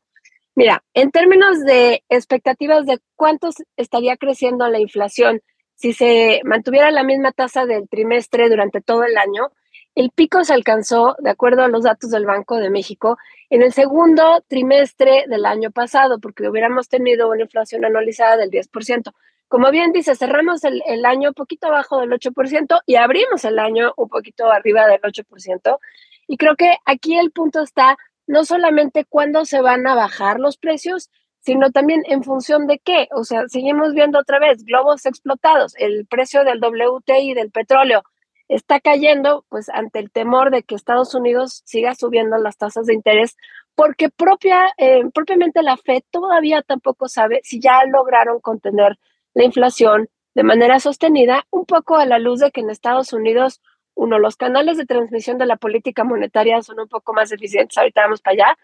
Mira, 0.54 0.84
en 0.92 1.10
términos 1.10 1.60
de 1.60 2.04
expectativas 2.10 2.84
de 2.84 3.00
cuánto 3.16 3.48
estaría 3.76 4.18
creciendo 4.18 4.68
la 4.68 4.80
inflación 4.80 5.40
si 5.74 5.94
se 5.94 6.42
mantuviera 6.44 6.90
la 6.90 7.04
misma 7.04 7.32
tasa 7.32 7.64
del 7.64 7.88
trimestre 7.88 8.50
durante 8.50 8.82
todo 8.82 9.04
el 9.04 9.16
año, 9.16 9.50
el 9.94 10.10
pico 10.10 10.42
se 10.42 10.54
alcanzó, 10.54 11.16
de 11.20 11.30
acuerdo 11.30 11.62
a 11.62 11.68
los 11.68 11.84
datos 11.84 12.10
del 12.10 12.26
Banco 12.26 12.56
de 12.56 12.70
México, 12.70 13.16
en 13.48 13.62
el 13.62 13.72
segundo 13.72 14.42
trimestre 14.48 15.24
del 15.28 15.46
año 15.46 15.70
pasado, 15.70 16.18
porque 16.18 16.48
hubiéramos 16.48 16.88
tenido 16.88 17.30
una 17.30 17.42
inflación 17.42 17.84
anualizada 17.84 18.36
del 18.36 18.50
10%. 18.50 19.12
Como 19.46 19.70
bien 19.70 19.92
dice, 19.92 20.16
cerramos 20.16 20.64
el, 20.64 21.04
año 21.04 21.28
un 21.28 21.34
poquito 21.34 21.68
abajo 21.68 22.00
del 22.00 22.10
8% 22.10 22.80
y 22.86 22.96
abrimos 22.96 23.44
el 23.44 23.58
año 23.60 23.92
un 23.96 24.08
poquito 24.08 24.50
arriba 24.50 24.88
del 24.88 25.00
8%. 25.00 25.78
Y 26.26 26.38
creo 26.38 26.56
que 26.56 26.76
aquí 26.86 27.16
el 27.16 27.30
punto 27.30 27.62
está 27.62 27.96
no 28.26 28.44
solamente 28.44 29.04
cuándo 29.04 29.44
se 29.44 29.60
van 29.60 29.86
a 29.86 29.94
bajar 29.94 30.40
los 30.40 30.56
precios, 30.56 31.10
sino 31.38 31.70
también 31.70 32.02
en 32.06 32.24
función 32.24 32.66
de 32.66 32.80
qué. 32.80 33.08
O 33.12 33.22
sea, 33.22 33.46
seguimos 33.48 33.92
viendo 33.92 34.18
otra 34.18 34.40
vez 34.40 34.64
globos 34.64 35.06
explotados, 35.06 35.74
el 35.76 36.06
precio 36.06 36.42
del 36.42 36.58
WTI 36.58 37.34
del 37.34 37.52
petróleo 37.52 38.02
está 38.48 38.80
cayendo, 38.80 39.44
pues 39.48 39.68
ante 39.68 39.98
el 39.98 40.10
temor 40.10 40.50
de 40.50 40.62
que 40.62 40.74
Estados 40.74 41.14
Unidos 41.14 41.62
siga 41.64 41.94
subiendo 41.94 42.36
las 42.38 42.56
tasas 42.56 42.86
de 42.86 42.94
interés, 42.94 43.36
porque 43.74 44.10
propia, 44.10 44.66
eh, 44.78 45.02
propiamente 45.12 45.62
la 45.62 45.76
Fed 45.76 46.02
todavía 46.10 46.62
tampoco 46.62 47.08
sabe 47.08 47.40
si 47.42 47.60
ya 47.60 47.84
lograron 47.86 48.40
contener 48.40 48.98
la 49.34 49.44
inflación 49.44 50.08
de 50.34 50.42
manera 50.42 50.80
sostenida, 50.80 51.46
un 51.50 51.64
poco 51.64 51.96
a 51.96 52.06
la 52.06 52.18
luz 52.18 52.40
de 52.40 52.50
que 52.50 52.60
en 52.60 52.70
Estados 52.70 53.12
Unidos, 53.12 53.60
uno, 53.94 54.18
los 54.18 54.36
canales 54.36 54.76
de 54.76 54.86
transmisión 54.86 55.38
de 55.38 55.46
la 55.46 55.56
política 55.56 56.04
monetaria 56.04 56.60
son 56.62 56.80
un 56.80 56.88
poco 56.88 57.12
más 57.14 57.32
eficientes, 57.32 57.78
ahorita 57.78 58.02
vamos 58.02 58.20
para 58.20 58.34
allá, 58.34 58.58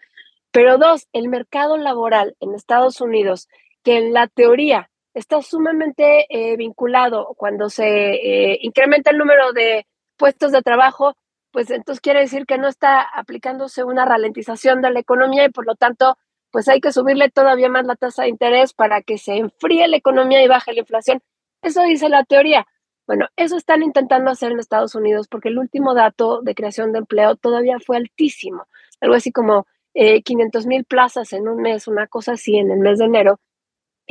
pero 0.51 0.77
dos, 0.77 1.07
el 1.13 1.29
mercado 1.29 1.77
laboral 1.77 2.35
en 2.41 2.53
Estados 2.53 2.99
Unidos, 2.99 3.47
que 3.83 3.97
en 3.97 4.13
la 4.13 4.27
teoría 4.27 4.90
está 5.13 5.41
sumamente 5.41 6.25
eh, 6.29 6.55
vinculado 6.57 7.33
cuando 7.37 7.69
se 7.69 7.85
eh, 7.85 8.59
incrementa 8.61 9.11
el 9.11 9.17
número 9.17 9.51
de 9.53 9.85
puestos 10.17 10.51
de 10.51 10.61
trabajo, 10.61 11.15
pues 11.51 11.69
entonces 11.69 12.01
quiere 12.01 12.21
decir 12.21 12.45
que 12.45 12.57
no 12.57 12.67
está 12.67 13.01
aplicándose 13.01 13.83
una 13.83 14.05
ralentización 14.05 14.81
de 14.81 14.91
la 14.91 14.99
economía 14.99 15.45
y 15.45 15.49
por 15.49 15.65
lo 15.65 15.75
tanto, 15.75 16.17
pues 16.51 16.67
hay 16.69 16.79
que 16.79 16.91
subirle 16.91 17.29
todavía 17.29 17.69
más 17.69 17.85
la 17.85 17.95
tasa 17.95 18.23
de 18.23 18.29
interés 18.29 18.73
para 18.73 19.01
que 19.01 19.17
se 19.17 19.37
enfríe 19.37 19.87
la 19.87 19.97
economía 19.97 20.43
y 20.43 20.47
baje 20.47 20.73
la 20.73 20.79
inflación. 20.79 21.21
Eso 21.61 21.83
dice 21.83 22.09
la 22.09 22.23
teoría. 22.23 22.65
Bueno, 23.07 23.27
eso 23.35 23.57
están 23.57 23.83
intentando 23.83 24.31
hacer 24.31 24.51
en 24.51 24.59
Estados 24.59 24.95
Unidos 24.95 25.27
porque 25.27 25.49
el 25.49 25.59
último 25.59 25.93
dato 25.93 26.41
de 26.41 26.55
creación 26.55 26.93
de 26.93 26.99
empleo 26.99 27.35
todavía 27.35 27.77
fue 27.85 27.97
altísimo, 27.97 28.67
algo 29.01 29.15
así 29.15 29.31
como 29.31 29.67
eh, 29.93 30.21
500 30.21 30.65
mil 30.67 30.85
plazas 30.85 31.33
en 31.33 31.47
un 31.49 31.61
mes, 31.61 31.87
una 31.87 32.07
cosa 32.07 32.33
así, 32.33 32.57
en 32.57 32.71
el 32.71 32.79
mes 32.79 32.99
de 32.99 33.05
enero. 33.05 33.39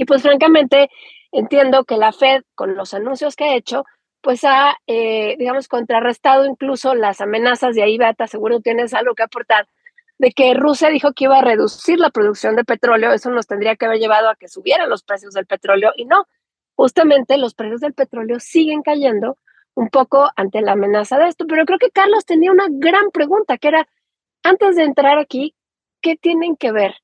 Y 0.00 0.07
pues 0.07 0.23
francamente 0.23 0.88
entiendo 1.30 1.85
que 1.85 1.99
la 1.99 2.11
Fed, 2.12 2.40
con 2.54 2.75
los 2.75 2.95
anuncios 2.95 3.37
que 3.37 3.45
ha 3.45 3.54
hecho, 3.54 3.85
pues 4.23 4.45
ha, 4.45 4.78
eh, 4.87 5.37
digamos, 5.38 5.69
contrarrestado 5.69 6.47
incluso 6.47 6.95
las 6.95 7.21
amenazas, 7.21 7.75
de 7.75 7.83
ahí 7.83 7.99
Beata, 7.99 8.26
seguro 8.26 8.61
tienes 8.61 8.95
algo 8.95 9.14
que 9.14 9.25
aportar, 9.25 9.69
de 10.16 10.30
que 10.30 10.54
Rusia 10.54 10.88
dijo 10.88 11.12
que 11.12 11.25
iba 11.25 11.37
a 11.37 11.42
reducir 11.42 11.99
la 11.99 12.09
producción 12.09 12.57
de 12.57 12.64
petróleo, 12.64 13.12
eso 13.12 13.28
nos 13.28 13.47
tendría 13.47 13.76
que 13.76 13.85
haber 13.85 13.99
llevado 13.99 14.30
a 14.30 14.37
que 14.37 14.49
subieran 14.49 14.88
los 14.88 15.02
precios 15.02 15.35
del 15.35 15.45
petróleo 15.45 15.92
y 15.95 16.07
no, 16.07 16.25
justamente 16.76 17.37
los 17.37 17.52
precios 17.52 17.83
del 17.83 17.92
petróleo 17.92 18.40
siguen 18.40 18.80
cayendo 18.80 19.37
un 19.75 19.90
poco 19.90 20.30
ante 20.35 20.62
la 20.62 20.73
amenaza 20.73 21.19
de 21.19 21.28
esto, 21.28 21.45
pero 21.47 21.66
creo 21.66 21.78
que 21.78 21.90
Carlos 21.90 22.25
tenía 22.25 22.52
una 22.52 22.69
gran 22.71 23.11
pregunta, 23.11 23.59
que 23.59 23.69
era, 23.69 23.87
antes 24.45 24.76
de 24.76 24.85
entrar 24.85 25.19
aquí, 25.19 25.54
¿qué 26.00 26.16
tienen 26.16 26.57
que 26.57 26.73
ver 26.73 26.95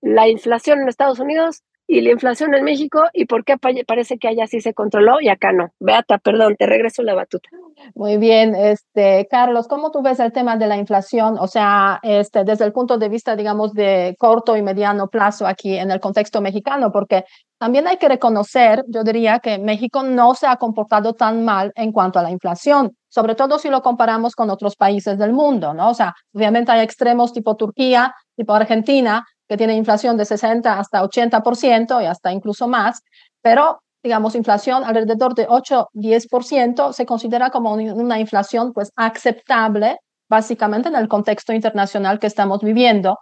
la 0.00 0.28
inflación 0.28 0.82
en 0.82 0.88
Estados 0.88 1.18
Unidos 1.18 1.64
y 1.86 2.00
la 2.00 2.12
inflación 2.12 2.54
en 2.54 2.64
México 2.64 3.04
y 3.12 3.26
por 3.26 3.44
qué 3.44 3.56
parece 3.58 4.18
que 4.18 4.28
allá 4.28 4.46
sí 4.46 4.60
se 4.60 4.72
controló 4.72 5.20
y 5.20 5.28
acá 5.28 5.52
no. 5.52 5.72
Beata, 5.80 6.18
perdón, 6.18 6.56
te 6.56 6.66
regreso 6.66 7.02
la 7.02 7.14
batuta. 7.14 7.48
Muy 7.94 8.16
bien, 8.16 8.54
este, 8.54 9.26
Carlos, 9.30 9.68
¿cómo 9.68 9.90
tú 9.90 10.02
ves 10.02 10.18
el 10.20 10.32
tema 10.32 10.56
de 10.56 10.66
la 10.66 10.76
inflación? 10.76 11.36
O 11.38 11.46
sea, 11.46 12.00
este, 12.02 12.44
desde 12.44 12.64
el 12.64 12.72
punto 12.72 12.96
de 12.96 13.08
vista, 13.08 13.36
digamos, 13.36 13.74
de 13.74 14.16
corto 14.18 14.56
y 14.56 14.62
mediano 14.62 15.08
plazo 15.08 15.46
aquí 15.46 15.76
en 15.76 15.90
el 15.90 16.00
contexto 16.00 16.40
mexicano, 16.40 16.90
porque 16.90 17.24
también 17.58 17.86
hay 17.86 17.98
que 17.98 18.08
reconocer, 18.08 18.84
yo 18.88 19.04
diría 19.04 19.38
que 19.38 19.58
México 19.58 20.02
no 20.02 20.34
se 20.34 20.46
ha 20.46 20.56
comportado 20.56 21.14
tan 21.14 21.44
mal 21.44 21.72
en 21.76 21.92
cuanto 21.92 22.18
a 22.18 22.22
la 22.22 22.30
inflación, 22.30 22.96
sobre 23.08 23.34
todo 23.34 23.58
si 23.58 23.68
lo 23.68 23.82
comparamos 23.82 24.34
con 24.34 24.50
otros 24.50 24.76
países 24.76 25.18
del 25.18 25.32
mundo, 25.32 25.74
¿no? 25.74 25.90
O 25.90 25.94
sea, 25.94 26.14
obviamente 26.32 26.72
hay 26.72 26.80
extremos 26.80 27.32
tipo 27.32 27.56
Turquía, 27.56 28.14
tipo 28.36 28.54
Argentina, 28.54 29.24
que 29.54 29.58
tiene 29.58 29.76
inflación 29.76 30.16
de 30.16 30.24
60 30.24 30.80
hasta 30.80 31.00
80% 31.00 32.02
y 32.02 32.06
hasta 32.06 32.32
incluso 32.32 32.66
más, 32.66 33.02
pero 33.40 33.78
digamos, 34.02 34.34
inflación 34.34 34.82
alrededor 34.82 35.32
de 35.36 35.46
8-10% 35.46 36.92
se 36.92 37.06
considera 37.06 37.50
como 37.50 37.74
una 37.74 38.18
inflación 38.18 38.72
pues 38.72 38.90
aceptable 38.96 39.98
básicamente 40.28 40.88
en 40.88 40.96
el 40.96 41.06
contexto 41.06 41.52
internacional 41.52 42.18
que 42.18 42.26
estamos 42.26 42.62
viviendo 42.62 43.16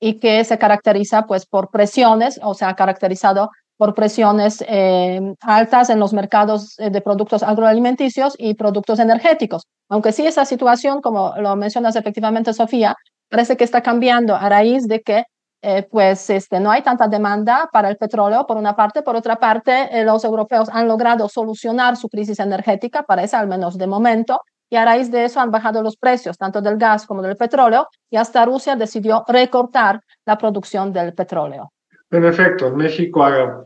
y 0.00 0.18
que 0.18 0.42
se 0.44 0.56
caracteriza 0.56 1.26
pues 1.26 1.44
por 1.44 1.70
presiones 1.70 2.40
o 2.42 2.54
se 2.54 2.64
ha 2.64 2.74
caracterizado 2.74 3.50
por 3.76 3.94
presiones 3.94 4.64
eh, 4.66 5.20
altas 5.42 5.90
en 5.90 6.00
los 6.00 6.14
mercados 6.14 6.78
eh, 6.78 6.88
de 6.88 7.02
productos 7.02 7.42
agroalimenticios 7.42 8.36
y 8.38 8.54
productos 8.54 9.00
energéticos. 9.00 9.64
Aunque 9.90 10.12
sí 10.12 10.26
esa 10.26 10.46
situación, 10.46 11.02
como 11.02 11.34
lo 11.36 11.54
mencionas 11.56 11.94
efectivamente 11.94 12.54
Sofía, 12.54 12.96
parece 13.28 13.58
que 13.58 13.64
está 13.64 13.82
cambiando 13.82 14.34
a 14.34 14.48
raíz 14.48 14.86
de 14.86 15.02
que 15.02 15.24
eh, 15.66 15.88
pues 15.90 16.28
este, 16.28 16.60
no 16.60 16.70
hay 16.70 16.82
tanta 16.82 17.08
demanda 17.08 17.70
para 17.72 17.88
el 17.88 17.96
petróleo, 17.96 18.46
por 18.46 18.58
una 18.58 18.76
parte. 18.76 19.00
Por 19.00 19.16
otra 19.16 19.36
parte, 19.36 19.88
eh, 19.90 20.04
los 20.04 20.22
europeos 20.22 20.68
han 20.70 20.86
logrado 20.86 21.26
solucionar 21.26 21.96
su 21.96 22.10
crisis 22.10 22.38
energética, 22.38 23.02
parece 23.02 23.36
al 23.36 23.48
menos 23.48 23.78
de 23.78 23.86
momento, 23.86 24.42
y 24.68 24.76
a 24.76 24.84
raíz 24.84 25.10
de 25.10 25.24
eso 25.24 25.40
han 25.40 25.50
bajado 25.50 25.82
los 25.82 25.96
precios, 25.96 26.36
tanto 26.36 26.60
del 26.60 26.76
gas 26.76 27.06
como 27.06 27.22
del 27.22 27.36
petróleo, 27.36 27.88
y 28.10 28.16
hasta 28.18 28.44
Rusia 28.44 28.76
decidió 28.76 29.24
recortar 29.26 30.02
la 30.26 30.36
producción 30.36 30.92
del 30.92 31.14
petróleo. 31.14 31.72
En 32.10 32.26
efecto, 32.26 32.70
México 32.70 33.24
ha 33.24 33.64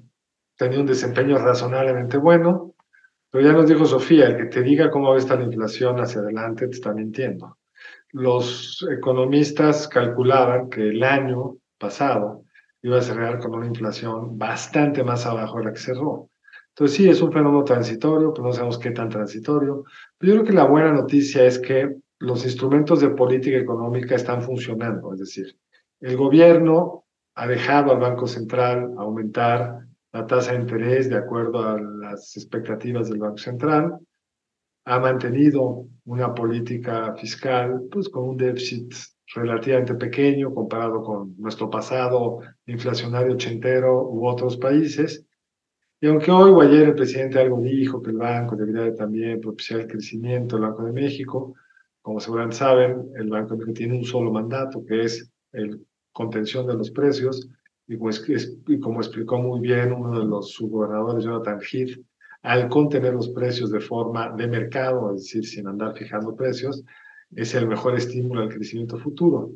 tenido 0.57 0.83
un 0.83 0.87
desempeño 0.87 1.37
razonablemente 1.39 2.17
bueno, 2.17 2.75
pero 3.29 3.45
ya 3.45 3.53
nos 3.53 3.67
dijo 3.67 3.85
Sofía, 3.85 4.27
el 4.27 4.37
que 4.37 4.45
te 4.45 4.63
diga 4.63 4.89
cómo 4.89 5.09
va 5.09 5.17
a 5.17 5.19
estar 5.19 5.37
la 5.37 5.47
inflación 5.47 5.99
hacia 5.99 6.21
adelante 6.21 6.69
te 6.69 6.77
está 6.77 6.93
mintiendo. 6.95 7.59
Los 8.13 8.87
economistas 8.89 9.89
calculaban 9.89 10.71
que 10.71 10.91
el 10.91 11.03
año 11.03 11.57
pasado 11.79 12.45
iba 12.83 12.99
a 12.99 13.03
cerrar 13.03 13.39
con 13.39 13.55
una 13.55 13.67
inflación 13.67 14.39
bastante 14.39 15.03
más 15.03 15.27
abajo 15.27 15.59
de 15.59 15.65
la 15.65 15.73
que 15.73 15.81
cerró. 15.81 16.31
Entonces 16.71 16.97
sí, 16.97 17.09
es 17.09 17.21
un 17.21 17.33
fenómeno 17.33 17.65
transitorio, 17.65 18.33
pero 18.33 18.47
no 18.47 18.53
sabemos 18.53 18.79
qué 18.79 18.93
tan 18.93 19.09
transitorio. 19.09 19.85
Pero 20.17 20.33
yo 20.33 20.41
creo 20.41 20.47
que 20.47 20.57
la 20.57 20.65
buena 20.65 20.93
noticia 20.93 21.45
es 21.45 21.59
que 21.59 21.97
los 22.21 22.45
instrumentos 22.45 23.01
de 23.01 23.11
política 23.11 23.57
económica 23.57 24.15
están 24.15 24.43
funcionando, 24.43 25.13
es 25.13 25.21
decir, 25.21 25.57
el 26.01 26.17
gobierno 26.17 27.05
ha 27.35 27.47
dejado 27.47 27.93
al 27.93 27.99
Banco 27.99 28.27
Central 28.27 28.93
aumentar 28.97 29.87
la 30.13 30.27
tasa 30.27 30.53
de 30.53 30.61
interés 30.61 31.09
de 31.09 31.17
acuerdo 31.17 31.63
a 31.63 31.81
las 31.81 32.37
expectativas 32.37 33.09
del 33.09 33.19
Banco 33.19 33.39
Central, 33.39 33.99
ha 34.85 34.99
mantenido 34.99 35.87
una 36.07 36.35
política 36.35 37.15
fiscal 37.15 37.83
pues, 37.91 38.09
con 38.09 38.31
un 38.31 38.37
déficit 38.37 38.95
relativamente 39.35 39.95
pequeño 39.95 40.55
comparado 40.55 41.03
con 41.03 41.35
nuestro 41.39 41.69
pasado 41.69 42.41
inflacionario 42.67 43.35
ochentero 43.35 44.09
u 44.09 44.27
otros 44.27 44.57
países. 44.57 45.25
Y 46.01 46.07
aunque 46.07 46.31
hoy 46.31 46.51
o 46.51 46.61
ayer 46.61 46.89
el 46.89 46.95
presidente 46.95 47.39
algo 47.39 47.61
dijo 47.61 48.01
que 48.01 48.11
el 48.11 48.17
banco 48.17 48.57
debería 48.57 48.95
también 48.95 49.41
propiciar 49.41 49.81
el 49.81 49.89
crecimiento 49.89 50.57
del 50.57 50.67
Banco 50.67 50.85
de 50.85 50.93
México, 50.93 51.55
como 52.01 52.21
seguramente 52.21 52.57
saben, 52.57 53.11
el 53.17 53.29
Banco 53.29 53.51
de 53.51 53.59
México 53.59 53.75
tiene 53.75 53.99
un 53.99 54.05
solo 54.05 54.31
mandato, 54.31 54.85
que 54.87 55.03
es 55.03 55.31
el 55.53 55.85
contención 56.19 56.67
de 56.67 56.75
los 56.75 56.91
precios, 56.91 57.49
y 57.87 57.97
como, 57.97 58.11
y 58.67 58.81
como 58.81 59.01
explicó 59.01 59.39
muy 59.39 59.61
bien 59.61 59.93
uno 59.93 60.19
de 60.19 60.27
los 60.27 60.51
subgobernadores, 60.53 61.25
Jonathan 61.25 61.61
Heath, 61.61 61.97
al 62.43 62.69
contener 62.69 63.15
los 63.15 63.29
precios 63.29 63.71
de 63.71 63.81
forma 63.81 64.31
de 64.31 64.49
mercado, 64.49 65.15
es 65.15 65.23
decir, 65.23 65.47
sin 65.47 65.69
andar 65.69 65.95
fijando 65.97 66.35
precios, 66.35 66.85
es 67.35 67.55
el 67.55 67.67
mejor 67.67 67.97
estímulo 67.97 68.43
al 68.43 68.49
crecimiento 68.49 68.99
futuro. 68.99 69.51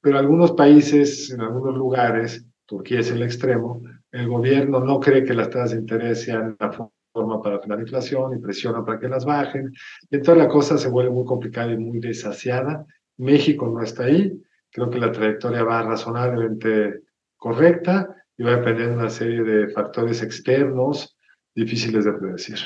Pero 0.00 0.18
algunos 0.18 0.52
países, 0.52 1.30
en 1.30 1.40
algunos 1.40 1.74
lugares, 1.74 2.44
Turquía 2.66 3.00
es 3.00 3.10
el 3.10 3.22
extremo, 3.22 3.82
el 4.10 4.28
gobierno 4.28 4.80
no 4.80 5.00
cree 5.00 5.24
que 5.24 5.34
las 5.34 5.50
tasas 5.50 5.72
de 5.72 5.78
interés 5.78 6.22
sean 6.22 6.56
la 6.58 6.72
forma 7.12 7.42
para 7.42 7.58
frenar 7.58 7.78
la 7.78 7.84
inflación 7.84 8.36
y 8.36 8.40
presiona 8.40 8.84
para 8.84 8.98
que 8.98 9.08
las 9.08 9.24
bajen. 9.24 9.72
Y 10.10 10.16
entonces 10.16 10.42
la 10.44 10.48
cosa 10.48 10.78
se 10.78 10.88
vuelve 10.88 11.10
muy 11.10 11.24
complicada 11.24 11.72
y 11.72 11.76
muy 11.76 12.00
desasiada. 12.00 12.86
México 13.16 13.68
no 13.68 13.82
está 13.82 14.04
ahí. 14.04 14.32
Creo 14.70 14.90
que 14.90 14.98
la 14.98 15.12
trayectoria 15.12 15.64
va 15.64 15.82
razonablemente 15.82 17.02
correcta 17.36 18.14
y 18.36 18.42
va 18.42 18.52
a 18.52 18.56
depender 18.56 18.88
de 18.88 18.94
una 18.94 19.10
serie 19.10 19.42
de 19.42 19.68
factores 19.68 20.22
externos 20.22 21.16
difíciles 21.54 22.04
de 22.04 22.12
predecir. 22.12 22.58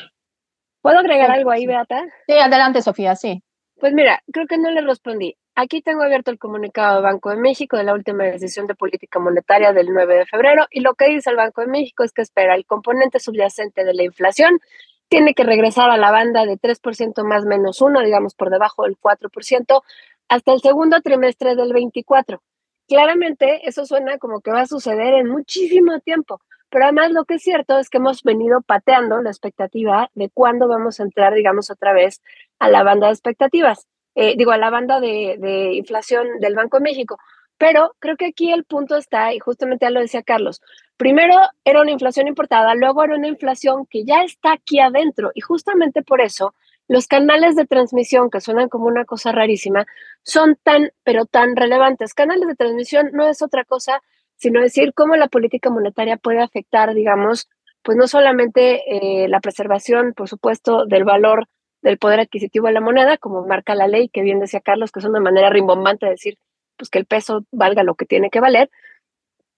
¿Puedo 0.80 0.98
agregar 0.98 1.30
algo 1.30 1.50
ahí, 1.50 1.66
Beata? 1.66 2.04
Sí, 2.26 2.34
adelante, 2.34 2.82
Sofía, 2.82 3.14
sí. 3.16 3.42
Pues 3.80 3.92
mira, 3.92 4.22
creo 4.32 4.46
que 4.46 4.58
no 4.58 4.70
le 4.70 4.80
respondí. 4.80 5.36
Aquí 5.54 5.82
tengo 5.82 6.02
abierto 6.02 6.32
el 6.32 6.38
comunicado 6.38 6.94
del 6.96 7.04
Banco 7.04 7.30
de 7.30 7.36
México 7.36 7.76
de 7.76 7.84
la 7.84 7.94
última 7.94 8.24
decisión 8.24 8.66
de 8.66 8.74
política 8.74 9.20
monetaria 9.20 9.72
del 9.72 9.92
9 9.92 10.16
de 10.18 10.26
febrero 10.26 10.66
y 10.70 10.80
lo 10.80 10.94
que 10.94 11.08
dice 11.08 11.30
el 11.30 11.36
Banco 11.36 11.60
de 11.60 11.68
México 11.68 12.02
es 12.02 12.12
que 12.12 12.22
espera 12.22 12.56
el 12.56 12.66
componente 12.66 13.20
subyacente 13.20 13.84
de 13.84 13.94
la 13.94 14.02
inflación 14.02 14.60
tiene 15.08 15.32
que 15.34 15.44
regresar 15.44 15.90
a 15.90 15.96
la 15.96 16.10
banda 16.10 16.44
de 16.44 16.58
3% 16.58 17.24
más 17.24 17.44
menos 17.44 17.80
uno, 17.80 18.02
digamos 18.02 18.34
por 18.34 18.50
debajo 18.50 18.82
del 18.82 18.96
4%, 18.98 19.82
hasta 20.28 20.52
el 20.52 20.60
segundo 20.60 21.00
trimestre 21.00 21.54
del 21.54 21.72
24. 21.72 22.42
Claramente 22.88 23.68
eso 23.68 23.86
suena 23.86 24.18
como 24.18 24.40
que 24.40 24.50
va 24.50 24.62
a 24.62 24.66
suceder 24.66 25.14
en 25.14 25.28
muchísimo 25.28 26.00
tiempo, 26.00 26.40
pero 26.70 26.84
además 26.84 27.12
lo 27.12 27.24
que 27.24 27.34
es 27.34 27.42
cierto 27.42 27.78
es 27.78 27.88
que 27.88 27.98
hemos 27.98 28.22
venido 28.22 28.60
pateando 28.60 29.20
la 29.22 29.30
expectativa 29.30 30.10
de 30.14 30.28
cuándo 30.30 30.68
vamos 30.68 31.00
a 31.00 31.04
entrar, 31.04 31.34
digamos, 31.34 31.70
otra 31.70 31.92
vez 31.92 32.20
a 32.58 32.68
la 32.68 32.82
banda 32.82 33.06
de 33.06 33.12
expectativas, 33.12 33.86
eh, 34.14 34.34
digo, 34.36 34.52
a 34.52 34.58
la 34.58 34.70
banda 34.70 35.00
de, 35.00 35.70
inflación 35.74 36.40
del 36.40 36.54
Banco 36.54 36.78
de 36.78 36.84
México. 36.84 37.18
Pero 37.58 37.94
creo 37.98 38.16
que 38.16 38.26
aquí 38.26 38.52
el 38.52 38.64
punto 38.64 38.96
está, 38.96 39.34
y 39.34 39.40
justamente 39.40 39.86
ya 39.86 39.90
lo 39.90 40.00
decía 40.00 40.22
Carlos, 40.22 40.60
primero 40.96 41.34
era 41.64 41.82
una 41.82 41.90
inflación 41.90 42.28
importada, 42.28 42.74
luego 42.74 43.02
era 43.02 43.16
una 43.16 43.26
inflación 43.28 43.86
que 43.86 44.04
ya 44.04 44.22
está 44.22 44.52
aquí 44.52 44.78
adentro, 44.80 45.32
y 45.34 45.40
justamente 45.40 46.02
por 46.02 46.20
eso 46.20 46.54
los 46.86 47.06
canales 47.06 47.56
de 47.56 47.66
transmisión, 47.66 48.30
que 48.30 48.40
suenan 48.40 48.68
como 48.68 48.86
una 48.86 49.04
cosa 49.04 49.32
rarísima, 49.32 49.86
son 50.22 50.56
tan, 50.62 50.90
pero 51.04 51.26
tan 51.26 51.54
relevantes. 51.54 52.14
Canales 52.14 52.48
de 52.48 52.54
transmisión 52.54 53.10
no 53.12 53.28
es 53.28 53.42
otra 53.42 53.64
cosa 53.64 54.00
sino 54.38 54.60
decir 54.60 54.94
cómo 54.94 55.16
la 55.16 55.28
política 55.28 55.68
monetaria 55.68 56.16
puede 56.16 56.40
afectar, 56.40 56.94
digamos, 56.94 57.48
pues 57.82 57.98
no 57.98 58.06
solamente 58.06 58.82
eh, 58.86 59.28
la 59.28 59.40
preservación, 59.40 60.14
por 60.14 60.28
supuesto, 60.28 60.86
del 60.86 61.04
valor 61.04 61.46
del 61.82 61.98
poder 61.98 62.20
adquisitivo 62.20 62.66
de 62.66 62.72
la 62.72 62.80
moneda, 62.80 63.18
como 63.18 63.46
marca 63.46 63.74
la 63.74 63.86
ley, 63.86 64.08
que 64.08 64.22
bien 64.22 64.40
decía 64.40 64.60
Carlos, 64.60 64.92
que 64.92 65.00
es 65.00 65.04
una 65.04 65.20
manera 65.20 65.50
rimbombante 65.50 66.06
de 66.06 66.12
decir 66.12 66.38
pues 66.76 66.90
que 66.90 66.98
el 66.98 67.06
peso 67.06 67.44
valga 67.50 67.82
lo 67.82 67.94
que 67.94 68.06
tiene 68.06 68.30
que 68.30 68.40
valer, 68.40 68.70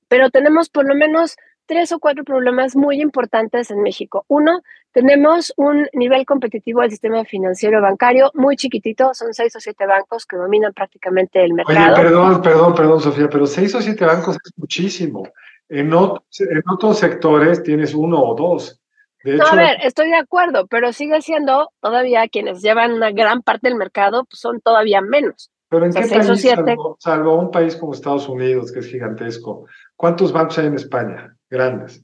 pero 0.09 0.31
tenemos 0.31 0.71
por 0.71 0.87
lo 0.89 0.95
menos 0.95 1.37
tres 1.67 1.93
o 1.93 2.01
cuatro 2.01 2.25
problemas 2.25 2.75
muy 2.75 3.01
importantes 3.01 3.71
en 3.71 3.83
México. 3.83 4.25
Uno, 4.27 4.63
tenemos 4.91 5.53
un 5.57 5.87
nivel 5.93 6.27
competitivo 6.27 6.81
del 6.81 6.91
sistema 6.91 7.25
financiero 7.25 7.81
bancario 7.81 8.33
muy 8.35 8.57
chiquitito, 8.57 9.15
son 9.15 9.33
seis 9.35 9.55
o 9.55 9.61
siete 9.61 9.87
bancos 9.87 10.27
que 10.27 10.37
dominan 10.37 10.73
prácticamente 10.73 11.45
el 11.45 11.55
mercado. 11.55 11.95
Oye, 11.95 12.03
perdón, 12.03 12.43
perdón, 12.43 12.75
perdón, 12.75 13.01
Sofía, 13.01 13.29
pero 13.31 13.47
seis 13.47 13.73
o 13.77 13.81
siete 13.81 14.05
bancos 14.05 14.37
es 14.45 14.53
muchísimo. 14.57 15.29
En, 15.69 15.93
en 15.93 16.63
otros 16.69 16.99
sectores 16.99 17.63
tienes 17.63 17.95
uno 17.95 18.21
o 18.21 18.35
dos. 18.35 18.80
De 19.23 19.35
hecho, 19.35 19.45
no, 19.45 19.51
a 19.51 19.57
ver, 19.57 19.77
estoy 19.83 20.09
de 20.09 20.17
acuerdo, 20.17 20.67
pero 20.67 20.93
sigue 20.93 21.21
siendo 21.21 21.71
todavía 21.81 22.29
quienes 22.29 22.63
llevan 22.63 22.93
una 22.93 23.11
gran 23.11 23.43
parte 23.43 23.69
del 23.69 23.77
mercado, 23.77 24.25
pues 24.25 24.41
son 24.41 24.61
todavía 24.61 25.03
menos. 25.03 25.51
Pero 25.69 25.87
¿en 25.87 25.93
qué 25.93 26.01
país, 26.01 26.43
salvo, 26.43 26.97
salvo 26.99 27.39
un 27.39 27.51
país 27.51 27.77
como 27.77 27.93
Estados 27.93 28.29
Unidos, 28.29 28.73
que 28.73 28.81
es 28.81 28.87
gigantesco, 28.87 29.67
¿cuántos 29.95 30.33
bancos 30.33 30.59
hay 30.59 30.67
en 30.67 30.75
España? 30.75 31.37
Grandes. 31.49 32.03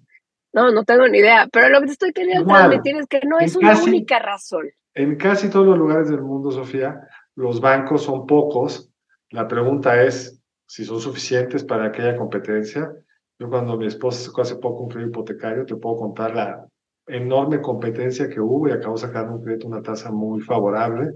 No, 0.53 0.71
no 0.71 0.85
tengo 0.85 1.09
ni 1.09 1.19
idea, 1.19 1.49
pero 1.53 1.69
lo 1.69 1.81
que 1.81 1.87
te 1.87 1.93
estoy 1.93 2.13
queriendo 2.13 2.47
transmitir 2.47 2.97
es 2.97 3.07
que 3.07 3.21
no 3.27 3.39
es 3.41 3.57
una 3.57 3.79
única 3.83 4.19
razón. 4.19 4.71
En 4.95 5.17
casi 5.17 5.51
todos 5.51 5.67
los 5.67 5.77
lugares 5.77 6.09
del 6.09 6.23
mundo, 6.23 6.51
Sofía, 6.51 6.99
los 7.35 7.61
bancos 7.61 8.05
son 8.05 8.27
pocos. 8.27 8.91
La 9.31 9.47
pregunta 9.47 10.03
es 10.03 10.43
si 10.67 10.85
son 10.85 11.01
suficientes 11.01 11.65
para 11.65 11.93
que 11.93 12.03
haya 12.03 12.17
competencia. 12.17 12.91
Yo 13.39 13.51
cuando 13.51 13.77
mi 13.77 13.87
esposa 13.87 14.25
sacó 14.25 14.43
hace 14.43 14.57
poco 14.57 14.85
un 14.85 14.89
crédito 14.89 15.11
hipotecario, 15.11 15.67
te 15.67 15.77
puedo 15.77 15.97
contar 15.97 16.35
la 16.35 16.67
enorme 17.07 17.61
competencia 17.61 18.29
que 18.29 18.41
hubo 18.41 18.69
y 18.69 18.73
acabó 18.73 18.97
sacando 18.97 19.37
un 19.37 19.45
crédito 19.45 19.69
una 19.69 19.83
tasa 19.83 20.11
muy 20.11 20.41
favorable. 20.41 21.13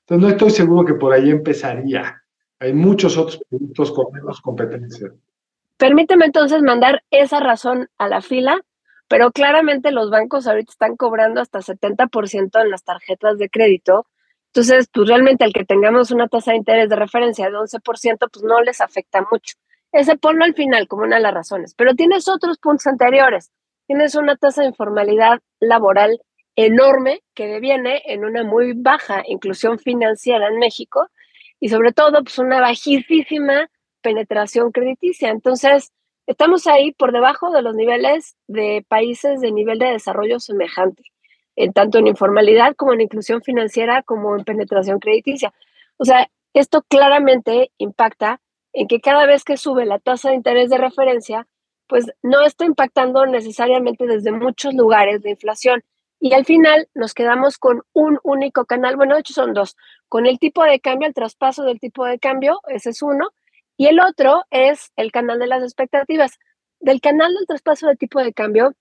Entonces 0.00 0.22
no 0.22 0.28
estoy 0.28 0.50
seguro 0.50 0.84
que 0.84 0.94
por 0.94 1.12
ahí 1.12 1.30
empezaría. 1.30 2.22
Hay 2.58 2.72
muchos 2.72 3.16
otros 3.18 3.40
productos 3.48 3.92
con 3.92 4.12
menos 4.12 4.40
competencia. 4.40 5.12
Permíteme 5.76 6.26
entonces 6.26 6.62
mandar 6.62 7.02
esa 7.10 7.40
razón 7.40 7.88
a 7.98 8.08
la 8.08 8.22
fila, 8.22 8.60
pero 9.08 9.32
claramente 9.32 9.90
los 9.90 10.10
bancos 10.10 10.46
ahorita 10.46 10.70
están 10.70 10.96
cobrando 10.96 11.40
hasta 11.40 11.60
70% 11.60 12.62
en 12.62 12.70
las 12.70 12.84
tarjetas 12.84 13.38
de 13.38 13.50
crédito. 13.50 14.06
Entonces, 14.46 14.88
pues 14.92 15.08
realmente 15.08 15.44
al 15.44 15.52
que 15.52 15.64
tengamos 15.64 16.10
una 16.10 16.28
tasa 16.28 16.52
de 16.52 16.58
interés 16.58 16.88
de 16.88 16.96
referencia 16.96 17.50
de 17.50 17.56
11%, 17.56 18.18
pues 18.32 18.44
no 18.44 18.62
les 18.62 18.80
afecta 18.80 19.26
mucho. 19.30 19.56
Ese 19.90 20.16
ponlo 20.16 20.44
al 20.44 20.54
final 20.54 20.86
como 20.86 21.02
una 21.02 21.16
de 21.16 21.22
las 21.22 21.34
razones. 21.34 21.74
Pero 21.74 21.94
tienes 21.94 22.28
otros 22.28 22.58
puntos 22.58 22.86
anteriores. 22.86 23.50
Tienes 23.86 24.14
una 24.14 24.36
tasa 24.36 24.62
de 24.62 24.68
informalidad 24.68 25.40
laboral 25.60 26.20
enorme 26.56 27.22
que 27.34 27.46
deviene 27.46 28.02
en 28.06 28.24
una 28.24 28.44
muy 28.44 28.72
baja 28.74 29.22
inclusión 29.26 29.78
financiera 29.78 30.48
en 30.48 30.58
México 30.58 31.08
y 31.60 31.68
sobre 31.68 31.92
todo 31.92 32.22
pues 32.22 32.38
una 32.38 32.60
bajísima 32.60 33.70
penetración 34.00 34.70
crediticia. 34.70 35.30
Entonces, 35.30 35.92
estamos 36.26 36.66
ahí 36.66 36.92
por 36.92 37.12
debajo 37.12 37.50
de 37.50 37.62
los 37.62 37.74
niveles 37.74 38.36
de 38.46 38.84
países 38.88 39.40
de 39.40 39.52
nivel 39.52 39.78
de 39.78 39.86
desarrollo 39.86 40.40
semejante, 40.40 41.02
en 41.56 41.72
tanto 41.72 41.98
en 41.98 42.06
informalidad 42.06 42.74
como 42.76 42.92
en 42.92 43.02
inclusión 43.02 43.42
financiera 43.42 44.02
como 44.02 44.36
en 44.36 44.44
penetración 44.44 44.98
crediticia. 44.98 45.52
O 45.96 46.04
sea, 46.04 46.30
esto 46.54 46.82
claramente 46.88 47.72
impacta 47.78 48.40
en 48.72 48.88
que 48.88 49.00
cada 49.00 49.26
vez 49.26 49.44
que 49.44 49.56
sube 49.56 49.86
la 49.86 49.98
tasa 49.98 50.30
de 50.30 50.36
interés 50.36 50.70
de 50.70 50.78
referencia, 50.78 51.46
pues 51.86 52.06
no 52.22 52.42
está 52.44 52.64
impactando 52.64 53.26
necesariamente 53.26 54.06
desde 54.06 54.32
muchos 54.32 54.74
lugares 54.74 55.22
de 55.22 55.30
inflación. 55.30 55.82
Y 56.20 56.32
al 56.32 56.44
final 56.44 56.88
nos 56.94 57.12
quedamos 57.12 57.58
con 57.58 57.82
un 57.92 58.18
único 58.22 58.64
canal, 58.64 58.96
bueno, 58.96 59.14
de 59.14 59.20
hecho 59.20 59.34
son 59.34 59.52
dos, 59.52 59.76
con 60.08 60.26
el 60.26 60.38
tipo 60.38 60.64
de 60.64 60.80
cambio, 60.80 61.08
el 61.08 61.14
traspaso 61.14 61.64
del 61.64 61.80
tipo 61.80 62.04
de 62.06 62.18
cambio, 62.18 62.60
ese 62.68 62.90
es 62.90 63.02
uno, 63.02 63.30
y 63.76 63.86
el 63.86 64.00
otro 64.00 64.44
es 64.50 64.92
el 64.96 65.12
canal 65.12 65.38
de 65.38 65.48
las 65.48 65.62
expectativas. 65.62 66.38
Del 66.80 67.00
canal 67.00 67.34
del 67.34 67.46
traspaso 67.46 67.88
de 67.88 67.96
tipo 67.96 68.20
de 68.20 68.32
cambio, 68.32 68.74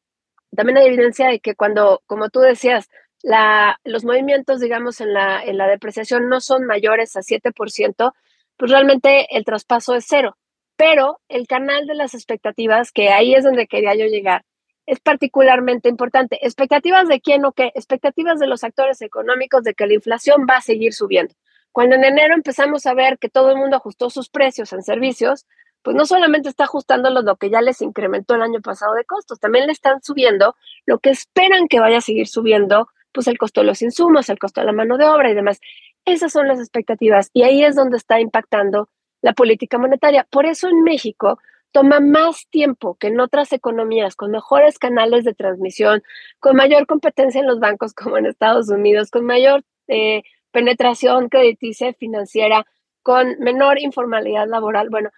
también 0.55 0.77
hay 0.77 0.87
evidencia 0.87 1.27
de 1.27 1.39
que 1.39 1.55
cuando, 1.55 2.01
como 2.05 2.29
tú 2.29 2.39
decías, 2.39 2.89
la, 3.23 3.79
los 3.83 4.05
movimientos, 4.05 4.59
digamos, 4.59 5.01
en 5.01 5.13
la, 5.13 5.43
en 5.43 5.57
la 5.57 5.67
depreciación 5.67 6.29
no 6.29 6.41
son 6.41 6.65
mayores 6.65 7.15
a 7.15 7.21
7%, 7.21 8.13
pues 8.57 8.71
realmente 8.71 9.35
el 9.35 9.45
traspaso 9.45 9.95
es 9.95 10.05
cero. 10.07 10.37
Pero 10.75 11.19
el 11.29 11.47
canal 11.47 11.87
de 11.87 11.95
las 11.95 12.13
expectativas, 12.13 12.91
que 12.91 13.09
ahí 13.09 13.35
es 13.35 13.43
donde 13.43 13.67
quería 13.67 13.95
yo 13.95 14.05
llegar, 14.05 14.43
es 14.85 14.99
particularmente 14.99 15.89
importante. 15.89 16.45
¿Expectativas 16.45 17.07
de 17.07 17.21
quién 17.21 17.45
o 17.45 17.53
qué? 17.53 17.71
Expectativas 17.75 18.39
de 18.39 18.47
los 18.47 18.63
actores 18.63 19.01
económicos 19.01 19.63
de 19.63 19.73
que 19.73 19.87
la 19.87 19.93
inflación 19.93 20.45
va 20.49 20.57
a 20.57 20.61
seguir 20.61 20.93
subiendo. 20.93 21.33
Cuando 21.71 21.95
en 21.95 22.03
enero 22.03 22.35
empezamos 22.35 22.85
a 22.85 22.93
ver 22.93 23.17
que 23.17 23.29
todo 23.29 23.51
el 23.51 23.57
mundo 23.57 23.77
ajustó 23.77 24.09
sus 24.09 24.29
precios 24.29 24.73
en 24.73 24.83
servicios, 24.83 25.45
pues 25.81 25.95
no 25.95 26.05
solamente 26.05 26.49
está 26.49 26.65
ajustando 26.65 27.09
lo 27.09 27.35
que 27.35 27.49
ya 27.49 27.61
les 27.61 27.81
incrementó 27.81 28.35
el 28.35 28.41
año 28.41 28.61
pasado 28.61 28.93
de 28.93 29.03
costos, 29.05 29.39
también 29.39 29.67
le 29.67 29.73
están 29.73 30.01
subiendo 30.01 30.55
lo 30.85 30.99
que 30.99 31.09
esperan 31.09 31.67
que 31.67 31.79
vaya 31.79 31.97
a 31.97 32.01
seguir 32.01 32.27
subiendo, 32.27 32.87
pues 33.11 33.27
el 33.27 33.37
costo 33.37 33.61
de 33.61 33.67
los 33.67 33.81
insumos, 33.81 34.29
el 34.29 34.39
costo 34.39 34.61
de 34.61 34.67
la 34.67 34.73
mano 34.73 34.97
de 34.97 35.05
obra 35.05 35.29
y 35.29 35.33
demás. 35.33 35.59
Esas 36.05 36.31
son 36.31 36.47
las 36.47 36.59
expectativas 36.59 37.29
y 37.33 37.43
ahí 37.43 37.63
es 37.63 37.75
donde 37.75 37.97
está 37.97 38.19
impactando 38.19 38.89
la 39.23 39.33
política 39.33 39.79
monetaria. 39.79 40.27
Por 40.29 40.45
eso 40.45 40.67
en 40.67 40.83
México 40.83 41.39
toma 41.71 41.99
más 41.99 42.47
tiempo 42.51 42.95
que 42.99 43.07
en 43.07 43.19
otras 43.19 43.51
economías 43.51 44.15
con 44.15 44.29
mejores 44.29 44.77
canales 44.77 45.23
de 45.23 45.33
transmisión, 45.33 46.03
con 46.39 46.55
mayor 46.55 46.85
competencia 46.85 47.41
en 47.41 47.47
los 47.47 47.59
bancos 47.59 47.93
como 47.95 48.17
en 48.17 48.27
Estados 48.27 48.69
Unidos, 48.69 49.09
con 49.09 49.25
mayor 49.25 49.63
eh, 49.87 50.21
penetración 50.51 51.29
crediticia 51.29 51.93
financiera, 51.93 52.67
con 53.01 53.39
menor 53.39 53.79
informalidad 53.79 54.47
laboral. 54.47 54.89
Bueno, 54.89 55.09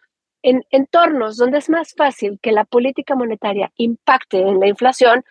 en 0.44 0.64
entornos 0.70 1.38
donde 1.38 1.58
es 1.58 1.70
más 1.70 1.94
fácil 1.98 2.40
que 2.42 2.52
la 2.52 2.64
política 2.64 3.16
monetaria 3.16 3.72
impacte 3.76 4.40
en 4.40 4.60
la 4.60 4.68
inflación, 4.68 5.26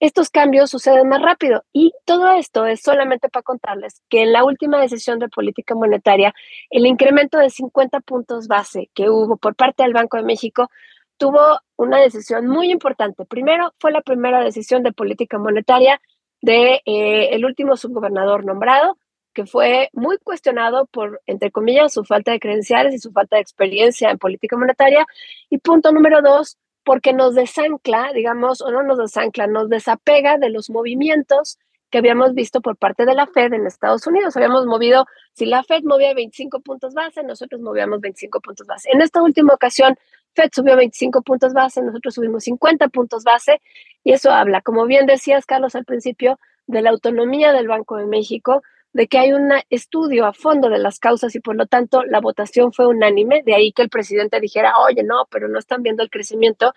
estos 0.00 0.30
cambios 0.30 0.70
suceden 0.70 1.08
más 1.08 1.22
rápido. 1.22 1.64
Y 1.72 1.92
todo 2.06 2.30
esto 2.32 2.66
es 2.66 2.80
solamente 2.80 3.28
para 3.28 3.42
contarles 3.42 4.02
que 4.08 4.22
en 4.22 4.32
la 4.32 4.44
última 4.44 4.80
decisión 4.80 5.18
de 5.18 5.28
política 5.28 5.74
monetaria, 5.74 6.34
el 6.70 6.86
incremento 6.86 7.38
de 7.38 7.50
50 7.50 8.00
puntos 8.00 8.48
base 8.48 8.90
que 8.94 9.10
hubo 9.10 9.36
por 9.36 9.54
parte 9.54 9.82
del 9.82 9.92
Banco 9.92 10.16
de 10.16 10.24
México 10.24 10.70
tuvo 11.18 11.60
una 11.76 11.98
decisión 11.98 12.46
muy 12.48 12.70
importante. 12.72 13.26
Primero, 13.26 13.74
fue 13.78 13.92
la 13.92 14.00
primera 14.00 14.42
decisión 14.42 14.82
de 14.82 14.92
política 14.92 15.38
monetaria 15.38 16.00
de 16.40 16.80
eh, 16.86 17.34
el 17.34 17.44
último 17.44 17.76
subgobernador 17.76 18.46
nombrado, 18.46 18.96
que 19.34 19.44
fue 19.44 19.90
muy 19.92 20.16
cuestionado 20.18 20.86
por, 20.86 21.20
entre 21.26 21.50
comillas, 21.50 21.92
su 21.92 22.04
falta 22.04 22.32
de 22.32 22.40
credenciales 22.40 22.94
y 22.94 22.98
su 22.98 23.12
falta 23.12 23.36
de 23.36 23.42
experiencia 23.42 24.10
en 24.10 24.18
política 24.18 24.56
monetaria. 24.56 25.06
Y 25.50 25.58
punto 25.58 25.92
número 25.92 26.22
dos, 26.22 26.56
porque 26.84 27.12
nos 27.12 27.34
desancla, 27.34 28.12
digamos, 28.14 28.60
o 28.62 28.70
no 28.70 28.82
nos 28.82 28.98
desancla, 28.98 29.46
nos 29.46 29.68
desapega 29.68 30.38
de 30.38 30.50
los 30.50 30.70
movimientos 30.70 31.58
que 31.90 31.98
habíamos 31.98 32.34
visto 32.34 32.60
por 32.60 32.76
parte 32.76 33.04
de 33.04 33.14
la 33.14 33.26
Fed 33.26 33.52
en 33.52 33.66
Estados 33.66 34.06
Unidos. 34.06 34.36
Habíamos 34.36 34.64
movido, 34.66 35.06
si 35.32 35.44
la 35.44 35.62
Fed 35.64 35.82
movía 35.82 36.14
25 36.14 36.60
puntos 36.60 36.94
base, 36.94 37.22
nosotros 37.22 37.60
movíamos 37.60 38.00
25 38.00 38.40
puntos 38.40 38.66
base. 38.66 38.88
En 38.92 39.02
esta 39.02 39.22
última 39.22 39.54
ocasión, 39.54 39.96
Fed 40.34 40.50
subió 40.52 40.76
25 40.76 41.22
puntos 41.22 41.52
base, 41.52 41.82
nosotros 41.82 42.14
subimos 42.14 42.44
50 42.44 42.88
puntos 42.88 43.24
base, 43.24 43.60
y 44.04 44.12
eso 44.12 44.30
habla, 44.30 44.60
como 44.62 44.86
bien 44.86 45.06
decías, 45.06 45.46
Carlos, 45.46 45.74
al 45.74 45.84
principio, 45.84 46.38
de 46.66 46.82
la 46.82 46.90
autonomía 46.90 47.52
del 47.52 47.66
Banco 47.66 47.96
de 47.96 48.06
México, 48.06 48.62
de 48.92 49.06
que 49.06 49.18
hay 49.18 49.32
un 49.32 49.52
estudio 49.70 50.26
a 50.26 50.32
fondo 50.32 50.68
de 50.68 50.78
las 50.78 50.98
causas 50.98 51.34
y 51.34 51.40
por 51.40 51.56
lo 51.56 51.66
tanto 51.66 52.04
la 52.04 52.20
votación 52.20 52.72
fue 52.72 52.86
unánime, 52.86 53.42
de 53.44 53.54
ahí 53.54 53.72
que 53.72 53.82
el 53.82 53.88
presidente 53.88 54.40
dijera, 54.40 54.78
oye, 54.78 55.02
no, 55.02 55.26
pero 55.30 55.48
no 55.48 55.58
están 55.58 55.82
viendo 55.82 56.02
el 56.02 56.10
crecimiento. 56.10 56.74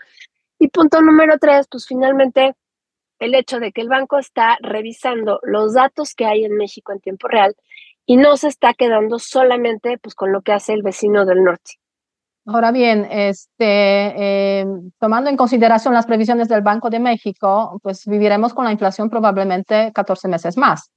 Y 0.60 0.68
punto 0.68 1.02
número 1.02 1.38
tres, 1.40 1.68
pues 1.70 1.88
finalmente 1.88 2.56
el 3.20 3.36
hecho 3.36 3.60
de 3.60 3.72
que 3.72 3.82
el 3.82 3.90
banco 3.90 4.18
está 4.18 4.58
revisando 4.62 5.40
los 5.44 5.74
datos 5.74 6.14
que 6.14 6.26
hay 6.26 6.46
en 6.46 6.56
México 6.56 6.92
en 6.92 7.00
tiempo 7.00 7.28
real 7.28 7.56
y 8.06 8.18
no 8.18 8.38
se 8.38 8.50
está 8.50 8.74
quedando 8.74 9.18
solamente 9.18 9.98
pues 9.98 10.14
con 10.14 10.32
lo 10.32 10.42
que 10.42 10.52
hace 10.52 10.74
el 10.74 10.84
vecino 10.84 11.26
del 11.26 11.44
norte. 11.44 11.80
Ahora 12.46 12.74
bien, 12.74 13.08
este, 13.10 14.60
eh, 14.60 14.66
tomando 15.00 15.30
en 15.30 15.38
consideración 15.38 15.94
las 15.94 16.06
previsiones 16.06 16.50
del 16.50 16.62
Banco 16.62 16.90
de 16.90 17.00
México, 17.00 17.80
pues 17.82 18.06
viviremos 18.06 18.54
con 18.54 18.66
la 18.66 18.74
inflación 18.74 19.10
probablemente 19.10 19.94
14 19.94 20.28
meses 20.28 20.58
más. 20.58 20.92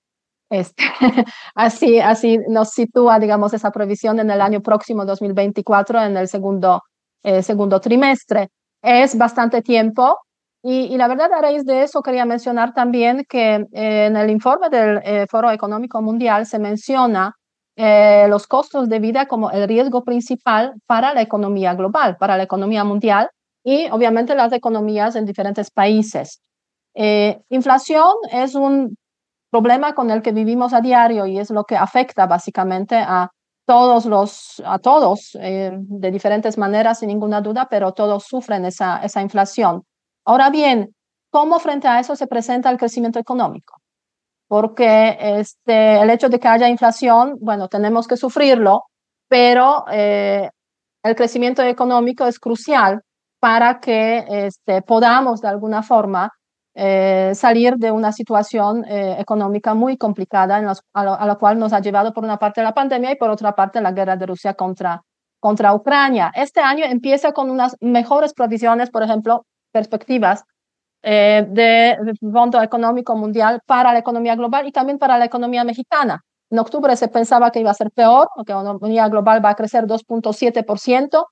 Este, 0.50 0.84
así, 1.54 1.98
así 2.00 2.38
nos 2.48 2.70
sitúa, 2.70 3.18
digamos, 3.18 3.52
esa 3.54 3.70
previsión 3.70 4.20
en 4.20 4.30
el 4.30 4.40
año 4.40 4.60
próximo 4.62 5.04
2024, 5.04 6.02
en 6.02 6.16
el 6.16 6.28
segundo, 6.28 6.82
eh, 7.22 7.42
segundo 7.42 7.80
trimestre. 7.80 8.48
Es 8.82 9.16
bastante 9.18 9.62
tiempo 9.62 10.16
y, 10.62 10.84
y, 10.94 10.96
la 10.96 11.08
verdad, 11.08 11.32
a 11.32 11.40
raíz 11.40 11.64
de 11.64 11.82
eso, 11.82 12.02
quería 12.02 12.24
mencionar 12.24 12.74
también 12.74 13.24
que 13.28 13.66
eh, 13.72 14.06
en 14.06 14.16
el 14.16 14.30
informe 14.30 14.68
del 14.70 15.00
eh, 15.04 15.26
Foro 15.28 15.50
Económico 15.50 16.00
Mundial 16.02 16.46
se 16.46 16.58
menciona 16.58 17.32
los 17.78 18.46
costos 18.46 18.88
de 18.88 19.00
vida 19.00 19.26
como 19.26 19.50
el 19.50 19.68
riesgo 19.68 20.02
principal 20.02 20.72
para 20.86 21.12
la 21.12 21.20
economía 21.20 21.74
global, 21.74 22.16
para 22.16 22.38
la 22.38 22.44
economía 22.44 22.84
mundial 22.84 23.28
y 23.62 23.90
obviamente 23.90 24.34
las 24.34 24.50
economías 24.54 25.14
en 25.14 25.26
diferentes 25.26 25.70
países. 25.70 26.40
inflación 27.50 28.14
es 28.32 28.54
un 28.54 28.96
problema 29.50 29.94
con 29.94 30.10
el 30.10 30.22
que 30.22 30.32
vivimos 30.32 30.72
a 30.72 30.80
diario 30.80 31.26
y 31.26 31.38
es 31.38 31.50
lo 31.50 31.64
que 31.64 31.76
afecta 31.76 32.26
básicamente 32.26 32.96
a 32.96 33.30
todos 33.66 34.06
los, 34.06 34.62
a 34.64 34.78
todos 34.78 35.36
eh, 35.40 35.72
de 35.74 36.10
diferentes 36.10 36.56
maneras, 36.56 37.00
sin 37.00 37.08
ninguna 37.08 37.40
duda, 37.40 37.66
pero 37.68 37.92
todos 37.92 38.24
sufren 38.24 38.64
esa, 38.64 39.02
esa 39.02 39.20
inflación. 39.20 39.82
Ahora 40.24 40.50
bien, 40.50 40.94
¿cómo 41.30 41.58
frente 41.58 41.88
a 41.88 41.98
eso 42.00 42.14
se 42.14 42.28
presenta 42.28 42.70
el 42.70 42.78
crecimiento 42.78 43.18
económico? 43.18 43.80
Porque 44.48 45.16
este, 45.20 46.00
el 46.00 46.10
hecho 46.10 46.28
de 46.28 46.38
que 46.38 46.48
haya 46.48 46.68
inflación, 46.68 47.36
bueno, 47.40 47.68
tenemos 47.68 48.06
que 48.06 48.16
sufrirlo, 48.16 48.84
pero 49.28 49.84
eh, 49.90 50.48
el 51.02 51.16
crecimiento 51.16 51.62
económico 51.62 52.26
es 52.26 52.38
crucial 52.38 53.02
para 53.40 53.80
que 53.80 54.24
este, 54.28 54.82
podamos 54.82 55.40
de 55.40 55.48
alguna 55.48 55.82
forma 55.82 56.30
eh, 56.78 57.32
salir 57.34 57.76
de 57.76 57.90
una 57.90 58.12
situación 58.12 58.84
eh, 58.84 59.16
económica 59.18 59.72
muy 59.72 59.96
complicada 59.96 60.58
en 60.58 60.68
a, 60.68 61.26
la 61.26 61.34
cual 61.36 61.58
nos 61.58 61.72
ha 61.72 61.80
llevado 61.80 62.12
por 62.12 62.22
una 62.22 62.38
parte 62.38 62.62
la 62.62 62.74
pandemia 62.74 63.12
y 63.12 63.16
por 63.16 63.30
otra 63.30 63.54
parte 63.54 63.80
la 63.80 63.92
guerra 63.92 64.14
de 64.16 64.26
Rusia 64.26 64.52
contra, 64.52 65.02
contra 65.40 65.72
Ucrania. 65.72 66.30
Este 66.34 66.60
año 66.60 66.84
empieza 66.84 67.32
con 67.32 67.48
unas 67.48 67.76
mejores 67.80 68.34
provisiones, 68.34 68.90
por 68.90 69.02
ejemplo, 69.02 69.46
perspectivas 69.72 70.44
eh, 71.02 71.96
Fondo 72.20 72.60
Económico 72.60 73.16
Mundial 73.16 73.60
para 73.64 73.94
la 73.94 74.00
economía 74.00 74.36
global 74.36 74.66
y 74.68 74.72
también 74.72 74.98
para 74.98 75.16
la 75.16 75.24
economía 75.24 75.64
mexicana. 75.64 76.20
En 76.50 76.58
octubre 76.58 76.94
se 76.96 77.08
pensaba 77.08 77.50
que 77.50 77.60
iba 77.60 77.70
a 77.70 77.74
ser 77.74 77.90
peor, 77.90 78.28
que 78.46 78.52
la 78.52 78.60
economía 78.60 79.08
global 79.08 79.42
va 79.42 79.50
a 79.50 79.54
crecer 79.54 79.86
2.7%. 79.86 81.24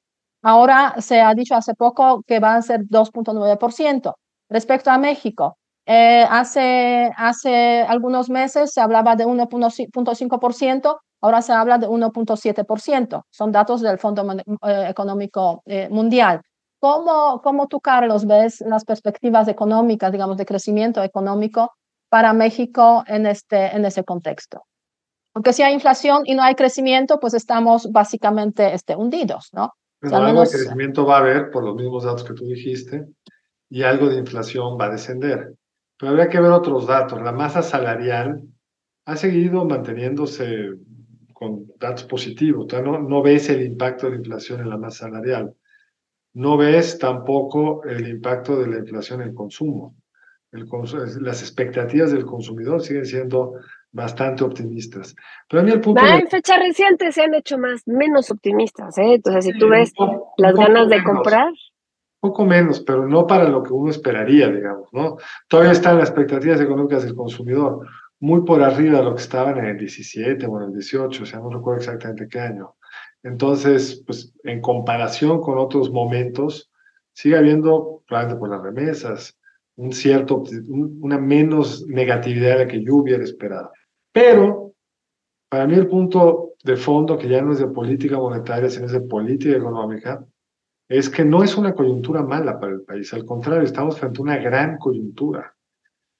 Ahora 0.42 0.94
se 1.00 1.20
ha 1.20 1.34
dicho 1.34 1.54
hace 1.54 1.74
poco 1.74 2.22
que 2.26 2.40
va 2.40 2.54
a 2.54 2.62
ser 2.62 2.84
2.9%. 2.84 4.14
Respecto 4.48 4.90
a 4.90 4.98
México, 4.98 5.56
eh, 5.86 6.26
hace, 6.28 7.10
hace 7.16 7.82
algunos 7.82 8.30
meses 8.30 8.72
se 8.72 8.80
hablaba 8.80 9.16
de 9.16 9.26
1.5%, 9.26 10.98
ahora 11.20 11.42
se 11.42 11.52
habla 11.52 11.78
de 11.78 11.88
1.7%. 11.88 13.22
Son 13.30 13.52
datos 13.52 13.82
del 13.82 13.98
Fondo 13.98 14.26
eh, 14.32 14.86
Económico 14.88 15.62
eh, 15.66 15.88
Mundial. 15.90 16.40
¿Cómo, 16.78 17.40
¿Cómo 17.42 17.66
tú, 17.66 17.80
Carlos, 17.80 18.26
ves 18.26 18.62
las 18.66 18.84
perspectivas 18.84 19.48
económicas, 19.48 20.12
digamos, 20.12 20.36
de 20.36 20.46
crecimiento 20.46 21.02
económico 21.02 21.72
para 22.10 22.32
México 22.32 23.04
en 23.06 23.26
este, 23.26 23.74
en 23.74 23.84
ese 23.84 24.04
contexto? 24.04 24.64
Porque 25.32 25.52
si 25.52 25.62
hay 25.62 25.74
inflación 25.74 26.22
y 26.26 26.34
no 26.34 26.42
hay 26.42 26.54
crecimiento, 26.54 27.18
pues 27.18 27.34
estamos 27.34 27.90
básicamente 27.90 28.72
este, 28.72 28.94
hundidos, 28.96 29.48
¿no? 29.52 29.72
Pero 29.98 30.16
algo 30.16 30.42
de 30.42 30.50
crecimiento 30.50 31.06
va 31.06 31.16
a 31.16 31.20
haber 31.20 31.50
por 31.50 31.64
los 31.64 31.74
mismos 31.74 32.04
datos 32.04 32.24
que 32.24 32.34
tú 32.34 32.44
dijiste 32.44 33.06
y 33.74 33.82
algo 33.82 34.08
de 34.08 34.18
inflación 34.18 34.78
va 34.80 34.84
a 34.84 34.90
descender. 34.90 35.52
Pero 35.98 36.10
habría 36.10 36.28
que 36.28 36.38
ver 36.38 36.52
otros 36.52 36.86
datos. 36.86 37.20
La 37.20 37.32
masa 37.32 37.60
salarial 37.60 38.40
ha 39.04 39.16
seguido 39.16 39.64
manteniéndose 39.64 40.74
con 41.32 41.66
datos 41.80 42.04
positivos. 42.04 42.72
no, 42.72 43.00
no 43.00 43.20
ves 43.20 43.50
el 43.50 43.62
impacto 43.64 44.06
de 44.06 44.12
la 44.12 44.18
inflación 44.18 44.60
en 44.60 44.70
la 44.70 44.78
masa 44.78 45.06
salarial. 45.06 45.54
No 46.34 46.56
ves 46.56 47.00
tampoco 47.00 47.82
el 47.82 48.06
impacto 48.06 48.60
de 48.60 48.68
la 48.68 48.78
inflación 48.78 49.22
en 49.22 49.30
el 49.30 49.34
consumo. 49.34 49.96
El, 50.52 50.68
las 51.22 51.42
expectativas 51.42 52.12
del 52.12 52.26
consumidor 52.26 52.80
siguen 52.80 53.06
siendo 53.06 53.54
bastante 53.90 54.44
optimistas. 54.44 55.16
Pero 55.48 55.62
a 55.62 55.64
mí 55.64 55.72
el 55.72 55.80
punto... 55.80 56.00
En 56.06 56.28
fecha 56.28 56.56
reciente 56.60 57.10
se 57.10 57.22
han 57.22 57.34
hecho 57.34 57.58
más, 57.58 57.82
menos 57.86 58.30
optimistas, 58.30 58.96
¿eh? 58.98 59.14
Entonces, 59.14 59.46
si 59.46 59.58
tú 59.58 59.68
ves 59.68 59.92
las 60.36 60.54
ganas 60.54 60.88
de 60.88 61.02
comprar 61.02 61.48
poco 62.24 62.46
menos, 62.46 62.80
pero 62.80 63.06
no 63.06 63.26
para 63.26 63.46
lo 63.50 63.62
que 63.62 63.74
uno 63.74 63.90
esperaría, 63.90 64.48
digamos, 64.48 64.88
¿no? 64.94 65.18
Todavía 65.46 65.72
están 65.72 65.98
las 65.98 66.08
expectativas 66.08 66.58
económicas 66.58 67.04
del 67.04 67.14
consumidor 67.14 67.86
muy 68.18 68.46
por 68.46 68.62
arriba 68.62 69.00
de 69.00 69.04
lo 69.04 69.14
que 69.14 69.20
estaban 69.20 69.58
en 69.58 69.66
el 69.66 69.76
17 69.76 70.46
o 70.46 70.58
en 70.58 70.68
el 70.68 70.72
18, 70.72 71.22
o 71.22 71.26
sea, 71.26 71.40
no 71.40 71.50
recuerdo 71.50 71.80
exactamente 71.80 72.26
qué 72.26 72.40
año. 72.40 72.76
Entonces, 73.22 74.02
pues 74.06 74.32
en 74.42 74.62
comparación 74.62 75.42
con 75.42 75.58
otros 75.58 75.90
momentos, 75.90 76.72
sigue 77.12 77.36
habiendo, 77.36 78.02
probablemente 78.08 78.40
por 78.40 78.48
las 78.48 78.62
remesas, 78.62 79.38
un 79.76 79.92
cierto, 79.92 80.44
una 81.02 81.18
menos 81.18 81.86
negatividad 81.86 82.56
de 82.56 82.64
la 82.64 82.70
que 82.70 82.82
yo 82.82 82.96
hubiera 82.96 83.22
esperado. 83.22 83.70
Pero, 84.12 84.72
para 85.50 85.66
mí 85.66 85.74
el 85.74 85.88
punto 85.88 86.54
de 86.64 86.76
fondo, 86.76 87.18
que 87.18 87.28
ya 87.28 87.42
no 87.42 87.52
es 87.52 87.58
de 87.58 87.66
política 87.66 88.16
monetaria, 88.16 88.70
sino 88.70 88.86
es 88.86 88.92
de 88.92 89.02
política 89.02 89.58
económica, 89.58 90.24
es 90.88 91.08
que 91.08 91.24
no 91.24 91.42
es 91.42 91.56
una 91.56 91.74
coyuntura 91.74 92.22
mala 92.22 92.58
para 92.60 92.74
el 92.74 92.82
país, 92.82 93.12
al 93.14 93.24
contrario, 93.24 93.62
estamos 93.62 93.98
frente 93.98 94.18
a 94.18 94.22
una 94.22 94.36
gran 94.36 94.78
coyuntura. 94.78 95.54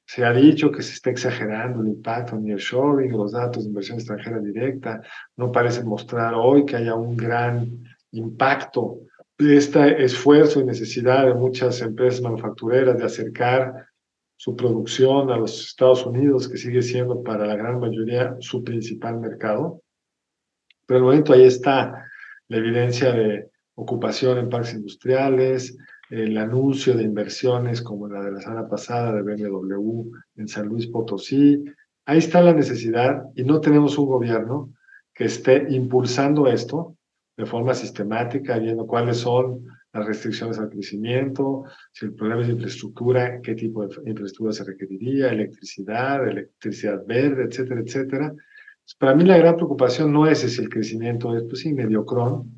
Se 0.07 0.25
ha 0.25 0.33
dicho 0.33 0.71
que 0.71 0.83
se 0.83 0.93
está 0.93 1.11
exagerando 1.11 1.81
el 1.81 1.89
impacto 1.89 2.37
en 2.37 2.45
nearshoring, 2.45 3.13
los 3.13 3.33
datos 3.33 3.65
de 3.65 3.71
inversión 3.71 3.99
extranjera 3.99 4.39
directa 4.39 5.01
no 5.37 5.51
parecen 5.51 5.87
mostrar 5.87 6.35
hoy 6.35 6.67
que 6.67 6.77
haya 6.77 6.95
un 6.95 7.17
gran 7.17 7.85
impacto 8.13 9.01
de 9.39 9.57
este 9.57 10.05
esfuerzo 10.05 10.61
y 10.61 10.65
necesidad 10.65 11.27
de 11.27 11.35
muchas 11.35 11.81
empresas 11.81 12.21
manufactureras 12.21 12.99
de 12.99 13.05
acercar 13.05 13.89
su 14.37 14.55
producción 14.55 15.31
a 15.31 15.37
los 15.37 15.67
Estados 15.67 16.05
Unidos, 16.05 16.49
que 16.49 16.59
sigue 16.59 16.83
siendo 16.83 17.23
para 17.23 17.47
la 17.47 17.57
gran 17.57 17.81
mayoría 17.81 18.37
su 18.41 18.63
principal 18.63 19.19
mercado. 19.19 19.81
Pero 20.87 20.99
el 20.99 21.05
momento 21.05 21.33
ahí 21.33 21.45
está 21.45 22.11
la 22.49 22.57
evidencia 22.59 23.13
de 23.13 23.49
ocupación 23.75 24.39
en 24.39 24.49
parques 24.49 24.75
industriales, 24.75 25.77
el 26.11 26.37
anuncio 26.39 26.95
de 26.95 27.03
inversiones 27.03 27.83
como 27.83 28.09
la 28.09 28.23
de 28.23 28.33
la 28.33 28.41
semana 28.41 28.69
pasada 28.69 29.13
de 29.13 29.23
BMW 29.23 30.11
en 30.37 30.49
San 30.49 30.67
Luis 30.67 30.87
Potosí. 30.87 31.65
Ahí 32.07 32.19
está 32.19 32.43
la 32.43 32.53
necesidad 32.53 33.25
y 33.35 33.45
no 33.45 33.61
tenemos 33.61 33.99
un 33.99 34.07
gobierno 34.07 34.73
que 35.15 35.25
esté 35.25 35.67
impulsando 35.71 36.47
esto 36.47 36.97
de 37.37 37.47
forma 37.47 37.75
sistemática, 37.75 38.59
viendo 38.59 38.87
cuáles 38.87 39.19
son 39.19 39.67
las 39.93 40.07
restricciones 40.07 40.59
al 40.59 40.71
crecimiento, 40.71 41.65
si 41.93 42.07
el 42.07 42.15
problema 42.15 42.43
es 42.43 42.49
de 42.49 42.55
infraestructura, 42.55 43.41
qué 43.41 43.55
tipo 43.55 43.87
de 43.87 43.95
infraestructura 44.11 44.53
se 44.53 44.65
requeriría, 44.65 45.29
electricidad, 45.29 46.27
electricidad 46.29 47.05
verde, 47.07 47.45
etcétera, 47.45 47.81
etcétera. 47.81 48.35
Para 48.99 49.15
mí 49.15 49.25
la 49.25 49.39
gran 49.39 49.57
preocupación 49.57 50.13
no 50.13 50.27
es 50.27 50.41
si 50.41 50.61
el 50.61 50.69
crecimiento 50.69 51.37
es, 51.37 51.45
pues 51.45 51.61
sí, 51.61 51.73
mediocrón, 51.73 52.57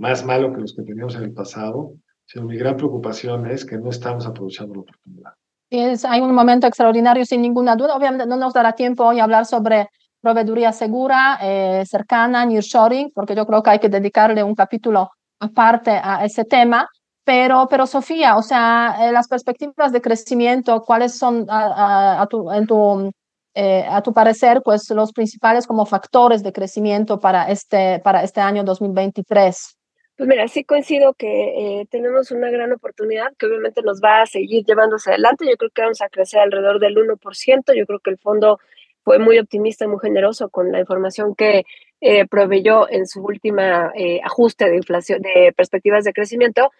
más 0.00 0.24
malo 0.24 0.52
que 0.52 0.62
los 0.62 0.74
que 0.74 0.82
teníamos 0.82 1.14
en 1.14 1.24
el 1.24 1.32
pasado, 1.32 1.92
sino 2.24 2.46
mi 2.46 2.56
gran 2.56 2.76
preocupación 2.76 3.46
es 3.50 3.66
que 3.66 3.76
no 3.76 3.90
estamos 3.90 4.26
aprovechando 4.26 4.74
la 4.74 4.80
oportunidad. 4.80 5.32
Es, 5.68 6.04
hay 6.06 6.22
un 6.22 6.34
momento 6.34 6.66
extraordinario 6.66 7.24
sin 7.26 7.42
ninguna 7.42 7.76
duda. 7.76 7.94
Obviamente 7.94 8.26
no 8.26 8.36
nos 8.36 8.54
dará 8.54 8.72
tiempo 8.72 9.04
hoy 9.04 9.20
a 9.20 9.24
hablar 9.24 9.44
sobre 9.44 9.90
proveeduría 10.22 10.72
segura, 10.72 11.38
eh, 11.42 11.84
cercana, 11.86 12.46
nearshoring, 12.46 13.10
porque 13.14 13.34
yo 13.34 13.46
creo 13.46 13.62
que 13.62 13.70
hay 13.70 13.78
que 13.78 13.90
dedicarle 13.90 14.42
un 14.42 14.54
capítulo 14.54 15.10
aparte 15.38 15.90
a 15.90 16.24
ese 16.24 16.44
tema. 16.46 16.88
Pero, 17.22 17.68
pero 17.68 17.86
Sofía, 17.86 18.38
o 18.38 18.42
sea, 18.42 18.96
eh, 19.02 19.12
las 19.12 19.28
perspectivas 19.28 19.92
de 19.92 20.00
crecimiento, 20.00 20.82
¿cuáles 20.82 21.18
son 21.18 21.46
a, 21.50 22.26
tu, 22.30 22.50
en 22.50 22.66
tu, 22.66 23.12
eh, 23.54 23.86
a 23.88 24.00
tu 24.00 24.14
parecer, 24.14 24.62
pues 24.64 24.88
los 24.90 25.12
principales 25.12 25.66
como 25.66 25.84
factores 25.84 26.42
de 26.42 26.54
crecimiento 26.54 27.18
para 27.20 27.50
este, 27.50 28.00
para 28.00 28.22
este 28.22 28.40
año 28.40 28.64
2023? 28.64 29.76
Pues 30.20 30.28
mira, 30.28 30.46
sí 30.48 30.64
coincido 30.64 31.14
que 31.14 31.80
eh, 31.80 31.86
tenemos 31.90 32.30
una 32.30 32.50
gran 32.50 32.70
oportunidad 32.72 33.34
que 33.38 33.46
obviamente 33.46 33.80
nos 33.80 34.02
va 34.04 34.20
a 34.20 34.26
seguir 34.26 34.66
llevándose 34.66 35.08
adelante. 35.08 35.46
Yo 35.48 35.56
creo 35.56 35.70
que 35.70 35.80
vamos 35.80 36.02
a 36.02 36.10
crecer 36.10 36.40
alrededor 36.40 36.78
del 36.78 36.94
1%. 36.96 37.74
Yo 37.74 37.86
creo 37.86 38.00
que 38.00 38.10
el 38.10 38.18
fondo 38.18 38.58
fue 39.02 39.18
muy 39.18 39.38
optimista 39.38 39.88
muy 39.88 39.98
generoso 39.98 40.50
con 40.50 40.72
la 40.72 40.80
información 40.80 41.34
que 41.34 41.64
eh, 42.02 42.26
proveyó 42.26 42.86
en 42.90 43.06
su 43.06 43.22
última 43.22 43.92
eh, 43.94 44.20
ajuste 44.22 44.68
de 44.68 44.76
inflación, 44.76 45.22
de 45.22 45.54
perspectivas 45.56 46.04
de 46.04 46.12
crecimiento. 46.12 46.70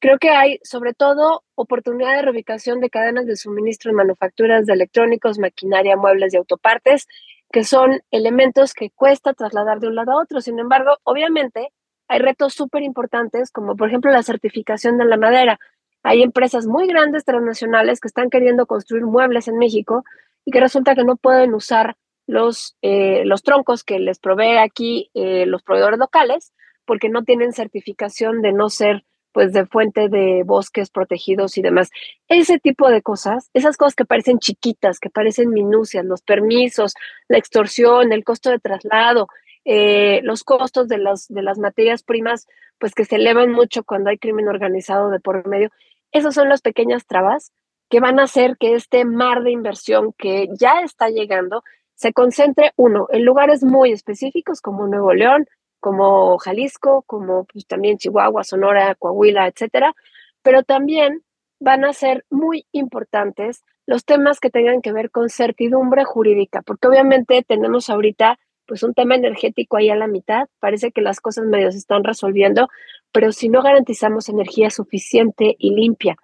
Creo 0.00 0.18
que 0.18 0.30
hay 0.30 0.58
sobre 0.64 0.92
todo 0.92 1.44
oportunidad 1.54 2.16
de 2.16 2.22
reubicación 2.22 2.80
de 2.80 2.90
cadenas 2.90 3.26
de 3.26 3.36
suministro 3.36 3.92
en 3.92 3.96
manufacturas 3.96 4.66
de 4.66 4.72
electrónicos, 4.72 5.38
maquinaria, 5.38 5.96
muebles 5.96 6.34
y 6.34 6.36
autopartes, 6.36 7.06
que 7.52 7.62
son 7.62 8.00
elementos 8.10 8.74
que 8.74 8.90
cuesta 8.90 9.34
trasladar 9.34 9.78
de 9.78 9.86
un 9.86 9.94
lado 9.94 10.10
a 10.10 10.22
otro. 10.22 10.40
Sin 10.40 10.58
embargo, 10.58 10.96
obviamente, 11.04 11.68
hay 12.08 12.18
retos 12.20 12.54
súper 12.54 12.82
importantes, 12.82 13.50
como 13.50 13.76
por 13.76 13.88
ejemplo 13.88 14.10
la 14.10 14.22
certificación 14.22 14.98
de 14.98 15.04
la 15.04 15.16
madera. 15.16 15.60
Hay 16.02 16.22
empresas 16.22 16.66
muy 16.66 16.86
grandes 16.86 17.24
transnacionales 17.24 18.00
que 18.00 18.08
están 18.08 18.30
queriendo 18.30 18.66
construir 18.66 19.04
muebles 19.04 19.46
en 19.48 19.58
México 19.58 20.04
y 20.44 20.50
que 20.50 20.60
resulta 20.60 20.94
que 20.94 21.04
no 21.04 21.16
pueden 21.16 21.54
usar 21.54 21.96
los, 22.26 22.76
eh, 22.82 23.24
los 23.24 23.42
troncos 23.42 23.84
que 23.84 23.98
les 23.98 24.18
provee 24.18 24.58
aquí 24.58 25.10
eh, 25.14 25.44
los 25.46 25.62
proveedores 25.62 25.98
locales 25.98 26.52
porque 26.84 27.08
no 27.08 27.24
tienen 27.24 27.52
certificación 27.52 28.40
de 28.42 28.52
no 28.52 28.70
ser 28.70 29.04
pues 29.32 29.52
de 29.52 29.66
fuente 29.66 30.08
de 30.08 30.42
bosques 30.44 30.90
protegidos 30.90 31.58
y 31.58 31.62
demás. 31.62 31.90
Ese 32.28 32.58
tipo 32.58 32.88
de 32.90 33.02
cosas, 33.02 33.50
esas 33.52 33.76
cosas 33.76 33.94
que 33.94 34.04
parecen 34.04 34.38
chiquitas, 34.38 34.98
que 34.98 35.10
parecen 35.10 35.50
minucias, 35.50 36.04
los 36.04 36.22
permisos, 36.22 36.94
la 37.28 37.38
extorsión, 37.38 38.12
el 38.12 38.24
costo 38.24 38.50
de 38.50 38.58
traslado, 38.58 39.28
eh, 39.64 40.20
los 40.22 40.44
costos 40.44 40.88
de 40.88 40.98
las, 40.98 41.28
de 41.28 41.42
las 41.42 41.58
materias 41.58 42.02
primas, 42.02 42.46
pues 42.78 42.94
que 42.94 43.04
se 43.04 43.16
elevan 43.16 43.50
mucho 43.50 43.84
cuando 43.84 44.10
hay 44.10 44.18
crimen 44.18 44.48
organizado 44.48 45.10
de 45.10 45.20
por 45.20 45.46
medio. 45.46 45.70
Esas 46.12 46.34
son 46.34 46.48
las 46.48 46.62
pequeñas 46.62 47.06
trabas 47.06 47.52
que 47.88 48.00
van 48.00 48.18
a 48.18 48.24
hacer 48.24 48.56
que 48.58 48.74
este 48.74 49.04
mar 49.04 49.42
de 49.42 49.50
inversión 49.50 50.12
que 50.16 50.48
ya 50.58 50.80
está 50.82 51.08
llegando 51.08 51.62
se 51.94 52.12
concentre, 52.12 52.72
uno, 52.76 53.08
en 53.10 53.24
lugares 53.24 53.64
muy 53.64 53.92
específicos 53.92 54.60
como 54.60 54.86
Nuevo 54.86 55.12
León, 55.14 55.46
como 55.80 56.38
Jalisco, 56.38 57.02
como 57.06 57.44
pues, 57.44 57.66
también 57.66 57.98
Chihuahua, 57.98 58.44
Sonora, 58.44 58.94
Coahuila, 58.94 59.48
etcétera, 59.48 59.94
pero 60.42 60.62
también 60.62 61.22
van 61.60 61.84
a 61.84 61.92
ser 61.92 62.24
muy 62.30 62.66
importantes 62.72 63.64
los 63.86 64.04
temas 64.04 64.38
que 64.38 64.50
tengan 64.50 64.80
que 64.80 64.92
ver 64.92 65.10
con 65.10 65.28
certidumbre 65.28 66.04
jurídica, 66.04 66.62
porque 66.62 66.88
obviamente 66.88 67.42
tenemos 67.42 67.90
ahorita 67.90 68.38
pues 68.68 68.82
un 68.82 68.92
tema 68.92 69.16
energético 69.16 69.78
ahí 69.78 69.88
a 69.88 69.96
la 69.96 70.06
mitad, 70.06 70.46
parece 70.60 70.92
que 70.92 71.00
las 71.00 71.20
cosas 71.20 71.46
medio 71.46 71.72
se 71.72 71.78
están 71.78 72.04
resolviendo, 72.04 72.68
pero 73.10 73.32
si 73.32 73.48
no 73.48 73.62
garantizamos 73.62 74.28
energía 74.28 74.68
suficiente 74.70 75.56
y 75.58 75.74
limpia 75.74 76.16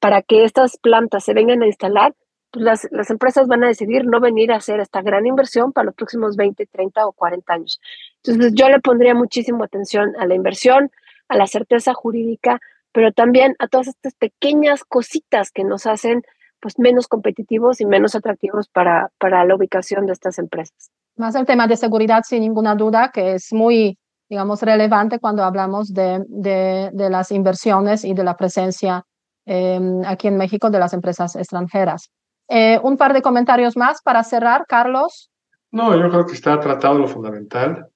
para 0.00 0.20
que 0.20 0.44
estas 0.44 0.76
plantas 0.78 1.24
se 1.24 1.32
vengan 1.32 1.62
a 1.62 1.66
instalar, 1.66 2.14
pues 2.50 2.64
las, 2.64 2.88
las 2.90 3.08
empresas 3.08 3.46
van 3.46 3.62
a 3.62 3.68
decidir 3.68 4.04
no 4.04 4.20
venir 4.20 4.50
a 4.50 4.56
hacer 4.56 4.80
esta 4.80 5.00
gran 5.00 5.26
inversión 5.26 5.72
para 5.72 5.86
los 5.86 5.94
próximos 5.94 6.36
20, 6.36 6.66
30 6.66 7.06
o 7.06 7.12
40 7.12 7.52
años. 7.54 7.80
Entonces 8.24 8.52
yo 8.54 8.68
le 8.68 8.80
pondría 8.80 9.14
muchísimo 9.14 9.62
atención 9.62 10.12
a 10.18 10.26
la 10.26 10.34
inversión, 10.34 10.90
a 11.28 11.36
la 11.36 11.46
certeza 11.46 11.94
jurídica, 11.94 12.60
pero 12.90 13.12
también 13.12 13.54
a 13.60 13.68
todas 13.68 13.86
estas 13.86 14.14
pequeñas 14.14 14.84
cositas 14.84 15.52
que 15.52 15.62
nos 15.62 15.86
hacen 15.86 16.24
pues 16.60 16.78
menos 16.78 17.08
competitivos 17.08 17.80
y 17.80 17.86
menos 17.86 18.14
atractivos 18.14 18.68
para, 18.68 19.10
para 19.18 19.44
la 19.44 19.54
ubicación 19.54 20.06
de 20.06 20.12
estas 20.12 20.38
empresas. 20.38 20.90
Más 21.22 21.36
el 21.36 21.46
tema 21.46 21.68
de 21.68 21.76
seguridad, 21.76 22.24
sin 22.26 22.40
ninguna 22.40 22.74
duda, 22.74 23.12
que 23.14 23.34
es 23.34 23.52
muy, 23.52 23.96
digamos, 24.28 24.60
relevante 24.60 25.20
cuando 25.20 25.44
hablamos 25.44 25.94
de, 25.94 26.20
de, 26.28 27.10
las 27.10 27.30
inversiones 27.30 28.04
y 28.04 28.12
de 28.12 28.24
la 28.24 28.36
presencia 28.36 29.04
em, 29.46 30.02
aquí 30.04 30.26
en 30.26 30.36
México 30.36 30.68
de 30.68 30.80
las 30.80 30.92
empresas 30.94 31.36
extranjeras. 31.36 32.10
Eh, 32.48 32.80
un 32.82 32.96
par 32.96 33.12
de 33.12 33.22
comentarios 33.22 33.76
más 33.76 34.02
para 34.02 34.24
cerrar, 34.24 34.64
Carlos. 34.66 35.30
No, 35.70 35.96
yo 35.96 36.10
creo 36.10 36.26
que 36.26 36.32
está 36.32 36.58
tratado 36.58 36.98
lo 36.98 37.06
fundamental 37.06 37.86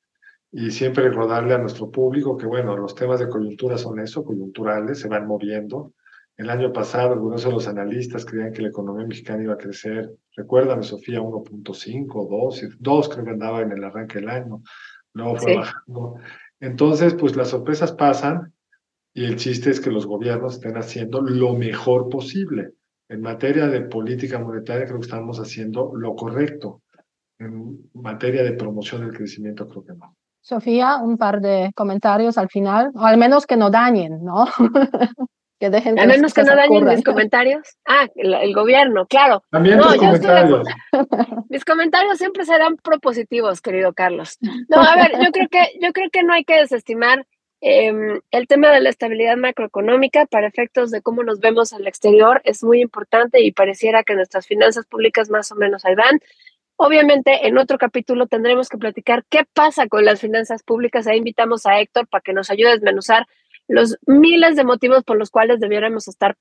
y 0.52 0.70
siempre 0.70 1.08
recordarle 1.08 1.54
a 1.54 1.58
nuestro 1.58 1.90
público 1.90 2.36
que, 2.36 2.46
bueno, 2.46 2.76
los 2.76 2.94
temas 2.94 3.18
de 3.18 3.28
coyuntura 3.28 3.76
son 3.76 3.98
eso, 3.98 4.24
coyunturales, 4.24 5.00
se 5.00 5.08
van 5.08 5.26
moviendo. 5.26 5.94
El 6.36 6.50
año 6.50 6.70
pasado, 6.72 7.14
algunos 7.14 7.44
de 7.44 7.50
los 7.50 7.66
analistas 7.66 8.26
creían 8.26 8.52
que 8.52 8.60
la 8.60 8.68
economía 8.68 9.06
mexicana 9.06 9.42
iba 9.42 9.54
a 9.54 9.58
crecer, 9.58 10.12
recuérdame, 10.36 10.82
Sofía, 10.82 11.20
1.5, 11.20 12.28
2, 12.28 12.76
2 12.78 13.08
creo 13.08 13.24
que 13.24 13.30
andaba 13.30 13.62
en 13.62 13.72
el 13.72 13.82
arranque 13.82 14.20
del 14.20 14.28
año, 14.28 14.62
luego 15.14 15.36
fue 15.36 15.56
bajando. 15.56 16.16
Entonces, 16.60 17.14
pues 17.14 17.36
las 17.36 17.48
sorpresas 17.48 17.92
pasan 17.92 18.52
y 19.14 19.24
el 19.24 19.36
chiste 19.36 19.70
es 19.70 19.80
que 19.80 19.90
los 19.90 20.06
gobiernos 20.06 20.54
estén 20.54 20.76
haciendo 20.76 21.22
lo 21.22 21.54
mejor 21.54 22.10
posible. 22.10 22.72
En 23.08 23.22
materia 23.22 23.66
de 23.68 23.80
política 23.82 24.38
monetaria 24.38 24.84
creo 24.84 24.98
que 24.98 25.06
estamos 25.06 25.38
haciendo 25.38 25.92
lo 25.96 26.14
correcto. 26.14 26.82
En 27.38 27.88
materia 27.94 28.42
de 28.42 28.52
promoción 28.52 29.02
del 29.02 29.16
crecimiento 29.16 29.66
creo 29.68 29.84
que 29.84 29.94
no. 29.94 30.14
Sofía, 30.42 30.98
un 30.98 31.16
par 31.16 31.40
de 31.40 31.72
comentarios 31.74 32.36
al 32.36 32.48
final, 32.48 32.92
o 32.94 33.04
al 33.04 33.16
menos 33.16 33.46
que 33.46 33.56
no 33.56 33.70
dañen, 33.70 34.22
¿no? 34.22 34.44
que 35.58 35.70
dejen 35.70 35.98
al 35.98 36.08
menos 36.08 36.34
que 36.34 36.42
no 36.42 36.54
dañen 36.54 36.84
mis 36.84 37.04
comentarios. 37.04 37.76
Ah, 37.86 38.06
el, 38.14 38.54
gobierno, 38.54 39.06
claro. 39.06 39.42
También 39.50 39.78
no, 39.78 39.94
comentarios. 39.96 40.68
mis 41.48 41.64
comentarios 41.64 42.18
siempre 42.18 42.44
serán 42.44 42.76
propositivos, 42.76 43.60
querido 43.60 43.92
Carlos. 43.92 44.38
No, 44.68 44.82
a 44.82 44.96
ver, 44.96 45.12
yo 45.22 45.30
creo 45.32 45.48
que, 45.48 45.78
yo 45.80 45.92
creo 45.92 46.10
que 46.10 46.22
no 46.22 46.32
hay 46.32 46.44
que 46.44 46.56
desestimar 46.56 47.26
em, 47.60 48.20
el 48.30 48.46
tema 48.46 48.70
de 48.70 48.80
la 48.80 48.90
estabilidad 48.90 49.36
macroeconómica 49.36 50.26
para 50.26 50.48
efectos 50.48 50.90
de 50.90 51.02
cómo 51.02 51.22
nos 51.22 51.40
vemos 51.40 51.72
al 51.72 51.86
exterior 51.86 52.40
es 52.44 52.62
muy 52.62 52.80
importante 52.80 53.40
y 53.42 53.52
pareciera 53.52 54.02
que 54.02 54.14
nuestras 54.14 54.46
finanzas 54.46 54.86
públicas 54.86 55.30
más 55.30 55.52
o 55.52 55.54
menos 55.54 55.84
ahí 55.84 55.94
van. 55.94 56.20
Obviamente, 56.78 57.46
en 57.46 57.56
otro 57.56 57.78
capítulo 57.78 58.26
tendremos 58.26 58.68
que 58.68 58.76
platicar 58.76 59.24
qué 59.30 59.44
pasa 59.54 59.86
con 59.88 60.04
las 60.04 60.20
finanzas 60.20 60.62
públicas. 60.62 61.06
Ahí 61.06 61.18
invitamos 61.18 61.64
a 61.64 61.80
Héctor 61.80 62.06
para 62.06 62.20
que 62.20 62.34
nos 62.34 62.50
ayude 62.50 62.68
a 62.68 62.72
desmenuzar 62.72 63.26
los 63.68 63.98
miles 64.06 64.56
de 64.56 64.64
motivos 64.64 65.04
por 65.04 65.16
los 65.18 65.30
cuales 65.30 65.60
debiéramos 65.60 66.08
estar 66.08 66.36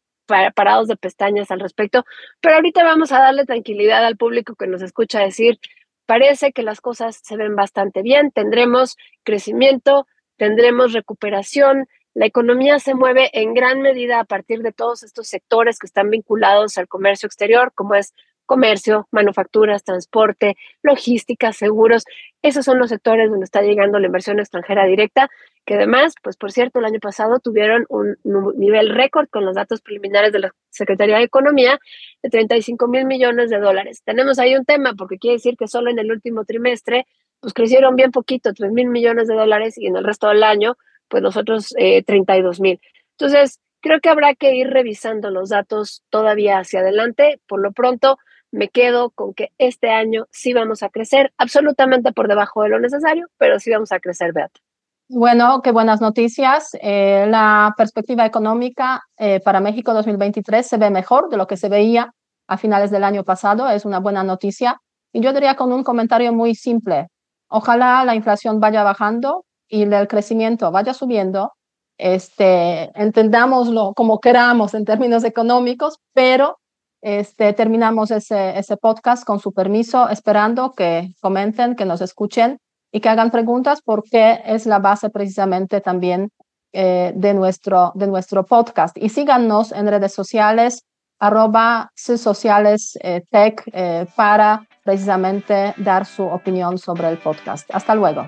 parados 0.56 0.88
de 0.88 0.98
pestañas 0.98 1.52
al 1.52 1.60
respecto. 1.60 2.04
Pero 2.42 2.56
ahorita 2.56 2.84
vamos 2.84 3.12
a 3.12 3.20
darle 3.20 3.46
tranquilidad 3.46 4.06
al 4.06 4.18
público 4.18 4.56
que 4.56 4.68
nos 4.68 4.82
escucha 4.82 5.20
decir, 5.20 5.60
parece 6.06 6.52
que 6.52 6.64
las 6.64 6.82
cosas 6.82 7.20
se 7.24 7.38
ven 7.38 7.56
bastante 7.56 8.02
bien, 8.02 8.32
tendremos 8.32 8.98
crecimiento, 9.24 10.08
tendremos 10.38 10.94
recuperación, 10.94 11.88
la 12.14 12.26
economía 12.26 12.80
se 12.80 12.96
mueve 12.96 13.30
en 13.34 13.54
gran 13.54 13.82
medida 13.82 14.20
a 14.20 14.24
partir 14.24 14.62
de 14.62 14.72
todos 14.72 15.04
estos 15.04 15.28
sectores 15.28 15.78
que 15.78 15.88
están 15.88 16.10
vinculados 16.10 16.78
al 16.78 16.88
comercio 16.88 17.28
exterior, 17.28 17.74
como 17.76 17.96
es 17.96 18.14
comercio, 18.46 19.08
manufacturas, 19.12 19.84
transporte, 19.84 20.56
logística, 20.84 21.54
seguros. 21.54 22.04
Esos 22.42 22.66
son 22.66 22.80
los 22.80 22.90
sectores 22.90 23.30
donde 23.30 23.46
está 23.46 23.62
llegando 23.62 24.00
la 24.00 24.08
inversión 24.08 24.40
extranjera 24.40 24.86
directa, 24.86 25.30
que 25.66 25.76
además, 25.76 26.14
pues 26.22 26.38
por 26.38 26.52
cierto, 26.52 26.80
el 26.80 26.86
año 26.86 27.00
pasado 27.00 27.40
tuvieron 27.40 27.86
un 27.90 28.18
nivel 28.56 28.90
récord 28.90 29.28
con 29.30 29.46
los 29.46 29.56
datos 29.56 29.82
preliminares 29.82 30.32
de 30.32 30.40
la 30.40 30.52
Secretaría 30.70 31.18
de 31.18 31.24
Economía 31.24 31.80
de 32.22 32.30
35 32.30 32.88
mil 32.88 33.06
millones 33.06 33.50
de 33.50 33.60
dólares. 33.60 34.02
Tenemos 34.06 34.38
ahí 34.40 34.56
un 34.56 34.66
tema 34.66 34.94
porque 34.96 35.18
quiere 35.18 35.38
decir 35.38 35.58
que 35.58 35.68
solo 35.68 35.90
en 35.90 36.00
el 36.00 36.12
último 36.12 36.46
trimestre, 36.46 37.08
pues 37.40 37.54
crecieron 37.54 37.96
bien 37.96 38.12
poquito, 38.12 38.54
3 38.54 38.72
mil 38.72 38.90
millones 38.90 39.28
de 39.28 39.36
dólares 39.36 39.78
y 39.78 39.88
en 39.88 39.96
el 39.96 40.04
resto 40.04 40.28
del 40.28 40.44
año, 40.44 40.78
pues 41.08 41.24
nosotros 41.24 41.74
eh, 41.78 42.04
32 42.04 42.60
mil. 42.60 42.80
Entonces, 43.18 43.60
creo 43.86 44.00
que 44.02 44.10
habrá 44.10 44.34
que 44.34 44.56
ir 44.56 44.68
revisando 44.68 45.30
los 45.30 45.50
datos 45.50 46.04
todavía 46.10 46.58
hacia 46.58 46.80
adelante. 46.80 47.40
Por 47.48 47.62
lo 47.62 47.72
pronto, 47.72 48.18
me 48.56 48.70
quedo 48.70 49.10
con 49.10 49.34
que 49.34 49.52
este 49.58 49.90
año 49.90 50.28
sí 50.32 50.54
vamos 50.54 50.82
a 50.82 50.90
crecer, 50.90 51.34
absolutamente 51.38 52.14
por 52.14 52.30
debajo 52.30 52.64
de 52.64 52.70
lo 52.70 52.80
necesario, 52.80 53.28
pero 53.38 53.60
sí 53.60 53.70
vamos 53.70 53.92
a 53.92 54.00
crecer, 54.00 54.32
Beata. 54.32 54.62
Bueno, 55.10 55.62
qué 55.62 55.72
buenas 55.72 56.00
noticias. 56.00 56.70
Eh, 56.82 57.26
la 57.28 57.74
perspectiva 57.78 58.26
económica 58.26 59.04
eh, 59.18 59.42
para 59.44 59.60
México 59.60 59.94
2023 59.94 60.66
se 60.66 60.78
ve 60.78 60.90
mejor 60.90 61.30
de 61.30 61.38
lo 61.38 61.48
que 61.48 61.58
se 61.58 61.70
veía 61.70 62.14
a 62.48 62.58
finales 62.58 62.92
del 62.92 63.04
año 63.04 63.24
pasado. 63.24 63.70
Es 63.70 63.86
una 63.86 64.00
buena 64.00 64.24
noticia. 64.24 64.82
Y 65.12 65.22
yo 65.22 65.34
diría 65.34 65.56
con 65.56 65.74
un 65.74 65.84
comentario 65.84 66.34
muy 66.34 66.56
simple. 66.56 67.08
Ojalá 67.50 68.04
la 68.06 68.16
inflación 68.16 68.60
vaya 68.60 68.84
bajando 68.84 69.46
y 69.68 69.84
el 69.84 70.08
crecimiento 70.08 70.72
vaya 70.72 70.94
subiendo. 70.94 71.52
Este, 71.98 72.90
entendámoslo 73.00 73.94
como 73.96 74.20
queramos 74.20 74.74
en 74.74 74.86
términos 74.86 75.24
económicos, 75.24 76.00
pero 76.14 76.58
este, 77.06 77.54
terminamos 77.54 78.10
ese, 78.10 78.58
ese 78.58 78.78
podcast 78.78 79.24
con 79.24 79.40
su 79.40 79.54
permiso, 79.54 80.10
esperando 80.10 80.72
que 80.72 81.14
comenten, 81.22 81.76
que 81.76 81.86
nos 81.86 82.02
escuchen 82.02 82.58
y 82.92 83.00
que 83.00 83.10
hagan 83.10 83.30
preguntas 83.30 83.82
porque 83.86 84.42
es 84.44 84.66
la 84.66 84.80
base 84.80 85.12
precisamente 85.12 85.82
también 85.82 86.32
eh, 86.74 87.14
de, 87.16 87.36
nuestro, 87.36 87.92
de 87.94 88.08
nuestro 88.08 88.44
podcast. 88.44 88.98
Y 88.98 89.10
síganos 89.10 89.72
en 89.72 89.88
redes 89.88 90.16
sociales, 90.16 90.84
arroba 91.20 91.92
sociales 91.96 92.98
eh, 93.04 93.22
tech, 93.30 93.62
eh, 93.72 94.08
para 94.16 94.68
precisamente 94.84 95.76
dar 95.78 96.08
su 96.08 96.24
opinión 96.24 96.80
sobre 96.80 97.10
el 97.10 97.20
podcast. 97.20 97.70
Hasta 97.72 97.94
luego. 97.94 98.28